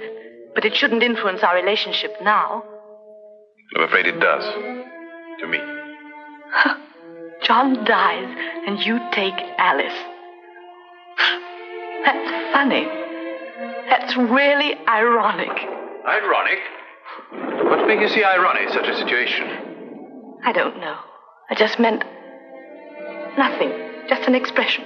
but 0.55 0.65
it 0.65 0.75
shouldn't 0.75 1.05
influence 1.05 1.45
our 1.45 1.55
relationship 1.55 2.13
now. 2.23 2.65
I'm 3.77 3.85
afraid 3.85 4.07
it 4.07 4.19
does. 4.19 4.45
To 5.41 5.47
me. 5.47 5.59
John 7.43 7.85
dies, 7.85 8.37
and 8.67 8.85
you 8.85 8.99
take 9.13 9.35
Alice. 9.59 9.95
That's 12.05 12.53
funny. 12.53 12.87
That's 13.89 14.17
really 14.17 14.75
ironic. 14.89 15.51
Ironic? 16.07 16.59
What 17.69 17.87
makes 17.87 18.03
you 18.03 18.09
see 18.09 18.25
ironic 18.25 18.69
in 18.69 18.73
such 18.73 18.87
a 18.87 18.97
situation? 18.97 20.39
I 20.45 20.53
don't 20.53 20.79
know. 20.79 20.99
I 21.51 21.55
just 21.55 21.79
meant 21.79 22.05
nothing. 23.39 23.73
Just 24.09 24.29
an 24.29 24.35
expression. 24.35 24.85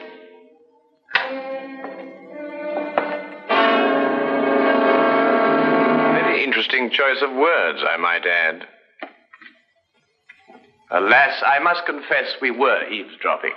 Very 6.28 6.44
interesting 6.44 6.90
choice 6.90 7.22
of 7.22 7.32
words, 7.32 7.80
I 7.88 7.96
might 7.96 8.26
add. 8.26 8.66
Alas, 10.90 11.42
I 11.46 11.58
must 11.58 11.84
confess 11.84 12.34
we 12.40 12.50
were 12.50 12.88
eavesdropping. 12.88 13.52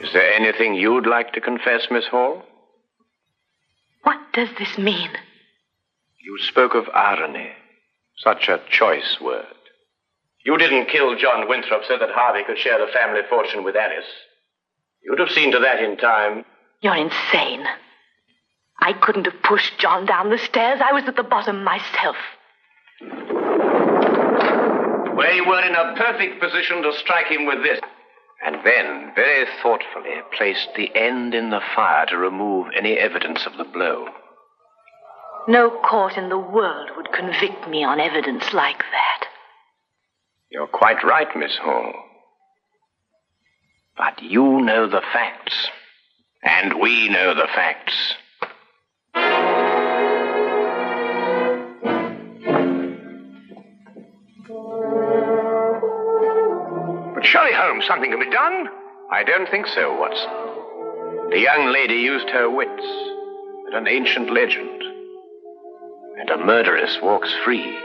Is 0.00 0.12
there 0.12 0.32
anything 0.32 0.74
you'd 0.74 1.06
like 1.06 1.32
to 1.32 1.40
confess, 1.40 1.88
Miss 1.90 2.06
Hall? 2.06 2.42
What 4.04 4.18
does 4.32 4.48
this 4.58 4.78
mean? 4.78 5.10
You 6.24 6.38
spoke 6.40 6.74
of 6.74 6.88
irony. 6.94 7.50
Such 8.16 8.48
a 8.48 8.60
choice 8.70 9.18
word. 9.20 9.46
You 10.44 10.56
didn't 10.56 10.86
kill 10.88 11.16
John 11.16 11.48
Winthrop 11.48 11.82
so 11.86 11.98
that 11.98 12.10
Harvey 12.12 12.44
could 12.44 12.58
share 12.58 12.78
the 12.78 12.92
family 12.92 13.20
fortune 13.28 13.64
with 13.64 13.76
Alice. 13.76 14.06
You'd 15.04 15.18
have 15.18 15.30
seen 15.30 15.52
to 15.52 15.58
that 15.60 15.82
in 15.82 15.96
time. 15.96 16.44
You're 16.80 16.96
insane. 16.96 17.64
I 18.80 18.92
couldn't 18.92 19.26
have 19.26 19.42
pushed 19.42 19.78
John 19.78 20.06
down 20.06 20.30
the 20.30 20.38
stairs. 20.38 20.80
I 20.82 20.92
was 20.92 21.04
at 21.06 21.16
the 21.16 21.24
bottom 21.24 21.64
myself. 21.64 22.16
Where 25.16 25.32
you 25.34 25.44
were 25.44 25.62
in 25.62 25.74
a 25.74 25.94
perfect 25.96 26.40
position 26.40 26.82
to 26.82 26.92
strike 26.98 27.26
him 27.26 27.46
with 27.46 27.62
this. 27.64 27.80
And 28.44 28.56
then, 28.64 29.12
very 29.14 29.46
thoughtfully, 29.62 30.14
placed 30.36 30.68
the 30.76 30.94
end 30.94 31.34
in 31.34 31.50
the 31.50 31.60
fire 31.74 32.06
to 32.06 32.16
remove 32.16 32.68
any 32.76 32.96
evidence 32.96 33.46
of 33.46 33.56
the 33.56 33.64
blow. 33.64 34.06
No 35.48 35.70
court 35.70 36.16
in 36.16 36.28
the 36.28 36.38
world 36.38 36.90
would 36.96 37.12
convict 37.12 37.68
me 37.68 37.82
on 37.82 38.00
evidence 38.00 38.52
like 38.52 38.78
that. 38.78 39.24
You're 40.50 40.66
quite 40.66 41.02
right, 41.02 41.28
Miss 41.36 41.56
Hall. 41.56 41.92
But 43.96 44.22
you 44.22 44.60
know 44.60 44.88
the 44.88 45.02
facts. 45.12 45.68
And 46.42 46.80
we 46.80 47.08
know 47.08 47.34
the 47.34 47.48
facts. 47.54 48.14
But 54.48 54.97
surely, 57.28 57.52
Holmes, 57.52 57.84
something 57.86 58.10
can 58.10 58.20
be 58.20 58.30
done. 58.30 58.68
I 59.10 59.22
don't 59.22 59.48
think 59.50 59.66
so, 59.66 59.94
Watson. 59.98 60.30
The 61.30 61.40
young 61.40 61.72
lady 61.72 61.94
used 61.94 62.28
her 62.30 62.50
wits, 62.50 62.86
but 63.64 63.76
an 63.76 63.88
ancient 63.88 64.32
legend. 64.32 64.82
And 66.20 66.30
a 66.30 66.44
murderess 66.44 66.98
walks 67.02 67.32
free. 67.44 67.76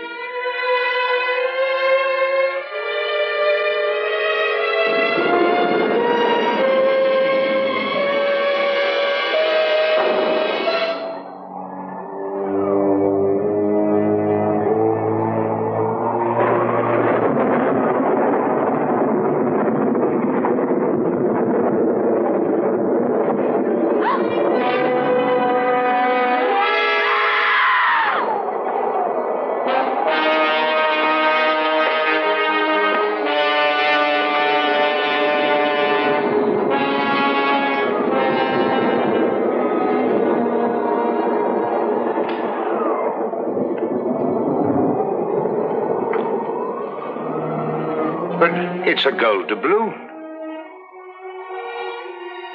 It's 48.94 49.06
a 49.06 49.12
gold 49.12 49.48
doubloon. 49.48 49.92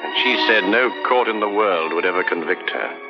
And 0.03 0.17
she 0.23 0.37
said 0.47 0.63
no 0.69 0.89
court 1.05 1.27
in 1.27 1.41
the 1.41 1.49
world 1.49 1.91
would 1.91 2.05
ever 2.05 2.23
convict 2.23 2.69
her. 2.69 3.08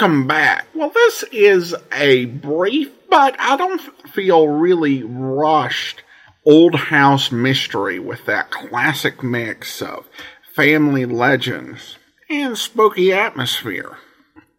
Welcome 0.00 0.28
back. 0.28 0.68
Well, 0.76 0.90
this 0.90 1.24
is 1.32 1.74
a 1.90 2.26
brief, 2.26 2.88
but 3.10 3.34
I 3.40 3.56
don't 3.56 3.80
feel 4.08 4.46
really 4.46 5.02
rushed 5.02 6.04
old 6.44 6.76
house 6.76 7.32
mystery 7.32 7.98
with 7.98 8.24
that 8.26 8.52
classic 8.52 9.24
mix 9.24 9.82
of 9.82 10.06
family 10.54 11.04
legends 11.04 11.98
and 12.30 12.56
spooky 12.56 13.12
atmosphere. 13.12 13.96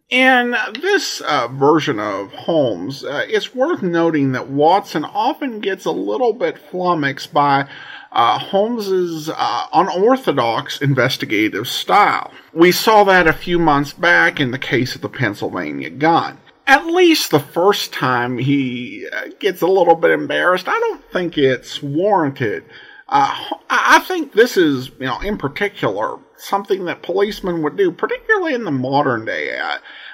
In 0.09 0.55
this 0.81 1.21
uh, 1.21 1.49
version 1.49 1.99
of 1.99 2.31
Holmes, 2.33 3.03
uh, 3.03 3.25
it's 3.27 3.53
worth 3.53 3.83
noting 3.83 4.31
that 4.31 4.49
Watson 4.49 5.05
often 5.05 5.59
gets 5.59 5.85
a 5.85 5.91
little 5.91 6.33
bit 6.33 6.57
flummoxed 6.57 7.31
by 7.31 7.69
uh, 8.11 8.39
Holmes's 8.39 9.29
uh, 9.29 9.67
unorthodox 9.71 10.81
investigative 10.81 11.67
style. 11.67 12.31
We 12.53 12.71
saw 12.71 13.03
that 13.03 13.27
a 13.27 13.33
few 13.33 13.59
months 13.59 13.93
back 13.93 14.39
in 14.39 14.49
the 14.49 14.57
case 14.57 14.95
of 14.95 15.01
the 15.01 15.09
Pennsylvania 15.09 15.91
gun. 15.91 16.39
At 16.65 16.87
least 16.87 17.29
the 17.29 17.39
first 17.39 17.93
time 17.93 18.39
he 18.39 19.07
uh, 19.13 19.27
gets 19.39 19.61
a 19.61 19.67
little 19.67 19.95
bit 19.95 20.09
embarrassed, 20.09 20.67
I 20.67 20.79
don't 20.79 21.03
think 21.11 21.37
it's 21.37 21.83
warranted. 21.83 22.63
Uh, 23.07 23.35
I 23.69 23.99
think 24.07 24.33
this 24.33 24.57
is, 24.57 24.89
you 24.99 25.05
know, 25.05 25.19
in 25.19 25.37
particular, 25.37 26.17
something 26.39 26.85
that 26.85 27.03
policemen 27.03 27.61
would 27.63 27.77
do, 27.77 27.91
particularly 27.91 28.53
in 28.53 28.63
the 28.63 28.71
modern 28.71 29.25
day. 29.25 29.59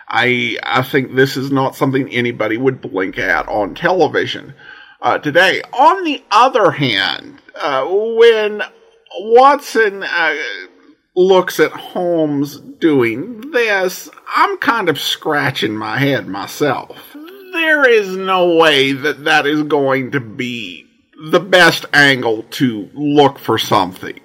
I 0.08 0.58
I 0.64 0.82
think 0.84 1.16
this 1.16 1.38
is 1.38 1.52
not 1.52 1.76
something 1.76 2.10
anybody 2.10 2.58
would 2.58 2.82
blink 2.82 3.18
at 3.18 3.48
on 3.48 3.76
television 3.76 4.54
uh, 5.02 5.18
today. 5.18 5.62
On 5.74 6.04
the 6.04 6.24
other 6.32 6.72
hand, 6.72 7.42
uh, 7.56 7.86
when 7.88 8.62
Watson 9.20 10.04
uh, 10.04 10.36
looks 11.16 11.60
at 11.60 11.72
Holmes 11.72 12.60
doing 12.60 13.52
this, 13.52 14.10
I'm 14.28 14.58
kind 14.58 14.90
of 14.90 15.00
scratching 15.00 15.76
my 15.76 15.98
head 15.98 16.28
myself. 16.28 17.16
There 17.54 17.90
is 17.90 18.16
no 18.16 18.56
way 18.56 18.92
that 18.92 19.24
that 19.24 19.48
is 19.48 19.64
going 19.64 20.12
to 20.12 20.20
be 20.20 20.86
the 21.32 21.40
best 21.40 21.86
angle 21.94 22.44
to 22.44 22.90
look 22.94 23.40
for 23.40 23.58
something. 23.58 24.20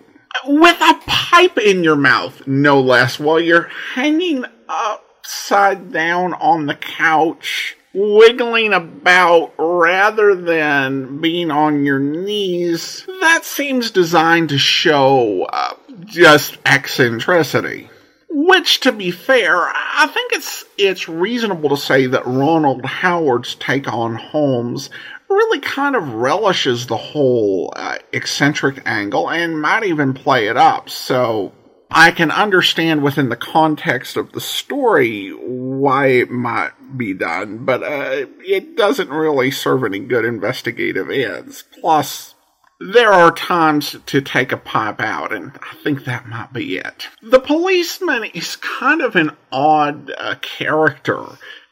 With 0.45 0.81
a 0.81 0.95
pipe 1.07 1.59
in 1.59 1.85
your 1.85 1.97
mouth, 1.97 2.47
no 2.47 2.81
less, 2.81 3.19
while 3.19 3.41
you're 3.41 3.71
hanging 3.95 4.45
upside 4.69 5.93
down 5.93 6.35
on 6.35 6.67
the 6.67 6.75
couch, 6.75 7.77
wiggling 7.93 8.73
about 8.73 9.53
rather 9.59 10.35
than 10.35 11.21
being 11.21 11.51
on 11.51 11.85
your 11.85 11.99
knees, 11.99 13.05
that 13.21 13.45
seems 13.45 13.91
designed 13.91 14.51
to 14.51 14.59
show 14.59 15.45
uh, 15.45 15.75
just 16.05 16.59
eccentricity. 16.65 17.91
Which, 18.33 18.81
to 18.81 18.93
be 18.93 19.11
fair, 19.11 19.57
I 19.57 20.09
think 20.13 20.33
it's 20.33 20.65
it's 20.79 21.09
reasonable 21.09 21.71
to 21.71 21.77
say 21.77 22.07
that 22.07 22.27
Ronald 22.27 22.85
Howard's 22.85 23.57
take 23.57 23.93
on 23.93 24.15
Holmes 24.15 24.89
really 25.31 25.61
kind 25.61 25.97
of 25.97 26.15
relishes 26.15 26.87
the 26.87 26.97
whole 26.97 27.73
uh, 27.77 27.99
eccentric 28.13 28.83
angle 28.85 29.31
and 29.31 29.61
might 29.61 29.85
even 29.85 30.13
play 30.13 30.49
it 30.49 30.57
up. 30.57 30.91
So 30.91 31.53
I 31.91 32.11
can 32.11 32.31
understand 32.31 33.03
within 33.03 33.31
the 33.31 33.37
context 33.37 34.17
of 34.17 34.33
the 34.33 34.41
story 34.41 35.31
why 35.31 36.07
it 36.07 36.31
might 36.31 36.73
be 36.97 37.15
done, 37.15 37.65
but 37.65 37.83
uh, 37.83 38.27
it 38.47 38.77
doesn't 38.77 39.11
really 39.11 39.51
serve 39.51 39.85
any 39.85 39.99
good 39.99 40.25
investigative 40.25 41.11
ends. 41.11 41.65
Plus, 41.81 42.35
there 42.81 43.13
are 43.13 43.33
times 43.33 43.97
to 44.07 44.21
take 44.21 44.53
a 44.53 44.57
pipe 44.57 45.01
out, 45.01 45.33
and 45.33 45.53
I 45.63 45.77
think 45.83 46.05
that 46.05 46.29
might 46.29 46.53
be 46.53 46.77
it. 46.77 47.09
The 47.23 47.41
policeman 47.41 48.25
is 48.25 48.57
kind 48.57 49.03
of 49.03 49.17
an 49.17 49.33
odd 49.51 50.13
uh, 50.17 50.37
character. 50.41 51.25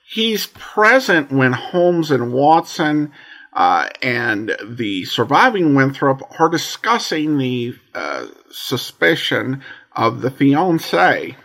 He's 0.06 0.48
present 0.48 1.30
when 1.30 1.52
Holmes 1.52 2.10
and 2.10 2.32
Watson 2.32 3.12
uh, 3.52 3.88
and 4.02 4.56
the 4.62 5.04
surviving 5.04 5.74
Winthrop 5.74 6.22
are 6.38 6.48
discussing 6.48 7.38
the 7.38 7.74
uh, 7.94 8.26
suspicion 8.50 9.62
of 9.92 10.20
the 10.20 10.30
fiance. 10.30 11.36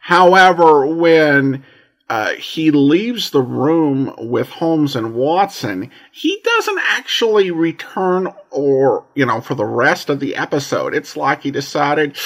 However, 0.00 0.86
when 0.86 1.64
uh, 2.10 2.30
he 2.30 2.72
leaves 2.72 3.30
the 3.30 3.40
room 3.40 4.12
with 4.18 4.48
Holmes 4.48 4.96
and 4.96 5.14
Watson, 5.14 5.92
he 6.10 6.40
doesn't 6.42 6.80
actually 6.88 7.52
return 7.52 8.26
or, 8.50 9.04
you 9.14 9.24
know, 9.24 9.40
for 9.40 9.54
the 9.54 9.64
rest 9.64 10.10
of 10.10 10.18
the 10.18 10.34
episode. 10.34 10.92
It's 10.92 11.16
like 11.16 11.44
he 11.44 11.52
decided, 11.52 12.16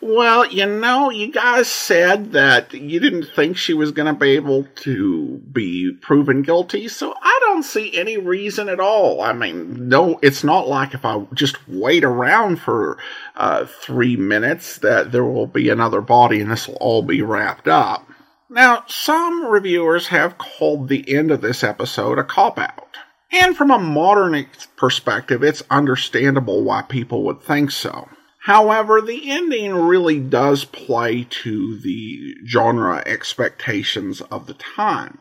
well, 0.00 0.46
you 0.46 0.64
know, 0.66 1.10
you 1.10 1.32
guys 1.32 1.66
said 1.66 2.30
that 2.32 2.72
you 2.72 3.00
didn't 3.00 3.30
think 3.34 3.56
she 3.56 3.74
was 3.74 3.90
going 3.90 4.06
to 4.06 4.18
be 4.18 4.30
able 4.36 4.62
to 4.62 5.38
be 5.50 5.92
proven 6.00 6.42
guilty, 6.42 6.86
so 6.86 7.12
I 7.20 7.38
don't 7.42 7.64
see 7.64 7.98
any 7.98 8.18
reason 8.18 8.68
at 8.68 8.78
all. 8.78 9.22
I 9.22 9.32
mean, 9.32 9.88
no, 9.88 10.20
it's 10.22 10.44
not 10.44 10.68
like 10.68 10.94
if 10.94 11.04
I 11.04 11.20
just 11.34 11.56
wait 11.68 12.04
around 12.04 12.60
for 12.60 12.96
uh, 13.34 13.66
three 13.66 14.14
minutes 14.14 14.78
that 14.78 15.10
there 15.10 15.24
will 15.24 15.48
be 15.48 15.68
another 15.68 16.00
body 16.00 16.40
and 16.40 16.48
this 16.48 16.68
will 16.68 16.76
all 16.76 17.02
be 17.02 17.22
wrapped 17.22 17.66
up. 17.66 18.06
Now, 18.52 18.84
some 18.86 19.46
reviewers 19.46 20.08
have 20.08 20.36
called 20.36 20.88
the 20.88 21.10
end 21.14 21.30
of 21.30 21.40
this 21.40 21.64
episode 21.64 22.18
a 22.18 22.24
cop 22.24 22.58
out. 22.58 22.98
And 23.30 23.56
from 23.56 23.70
a 23.70 23.78
modern 23.78 24.46
perspective, 24.76 25.42
it's 25.42 25.62
understandable 25.70 26.62
why 26.62 26.82
people 26.82 27.22
would 27.22 27.40
think 27.40 27.70
so. 27.70 28.10
However, 28.40 29.00
the 29.00 29.30
ending 29.30 29.74
really 29.74 30.20
does 30.20 30.66
play 30.66 31.26
to 31.30 31.78
the 31.78 32.34
genre 32.46 33.02
expectations 33.06 34.20
of 34.20 34.46
the 34.46 34.54
time. 34.54 35.18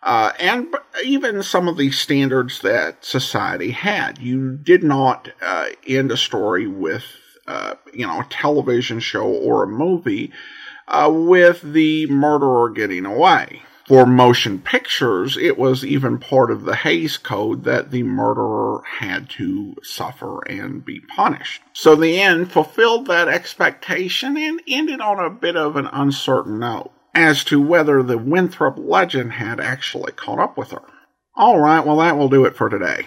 Uh, 0.00 0.30
and 0.38 0.72
even 1.04 1.42
some 1.42 1.66
of 1.66 1.76
the 1.76 1.90
standards 1.90 2.60
that 2.60 3.04
society 3.04 3.72
had. 3.72 4.18
You 4.18 4.56
did 4.56 4.84
not 4.84 5.28
uh, 5.42 5.70
end 5.88 6.12
a 6.12 6.16
story 6.16 6.68
with, 6.68 7.02
uh, 7.48 7.74
you 7.92 8.06
know, 8.06 8.20
a 8.20 8.26
television 8.30 9.00
show 9.00 9.26
or 9.26 9.64
a 9.64 9.66
movie 9.66 10.32
uh, 10.90 11.10
with 11.10 11.62
the 11.62 12.06
murderer 12.08 12.70
getting 12.70 13.06
away. 13.06 13.62
For 13.86 14.06
motion 14.06 14.60
pictures, 14.60 15.36
it 15.36 15.58
was 15.58 15.84
even 15.84 16.18
part 16.18 16.52
of 16.52 16.62
the 16.62 16.76
Hays 16.76 17.18
Code 17.18 17.64
that 17.64 17.90
the 17.90 18.04
murderer 18.04 18.82
had 18.86 19.28
to 19.30 19.74
suffer 19.82 20.42
and 20.42 20.84
be 20.84 21.00
punished. 21.00 21.62
So 21.72 21.96
the 21.96 22.20
end 22.20 22.52
fulfilled 22.52 23.06
that 23.06 23.26
expectation 23.26 24.36
and 24.36 24.60
ended 24.68 25.00
on 25.00 25.18
a 25.18 25.28
bit 25.28 25.56
of 25.56 25.74
an 25.74 25.88
uncertain 25.90 26.60
note 26.60 26.92
as 27.16 27.42
to 27.44 27.60
whether 27.60 28.02
the 28.02 28.18
Winthrop 28.18 28.76
legend 28.78 29.32
had 29.32 29.58
actually 29.58 30.12
caught 30.12 30.38
up 30.38 30.56
with 30.56 30.70
her. 30.70 30.82
All 31.34 31.58
right, 31.58 31.84
well, 31.84 31.96
that 31.96 32.16
will 32.16 32.28
do 32.28 32.44
it 32.44 32.54
for 32.54 32.68
today. 32.68 33.06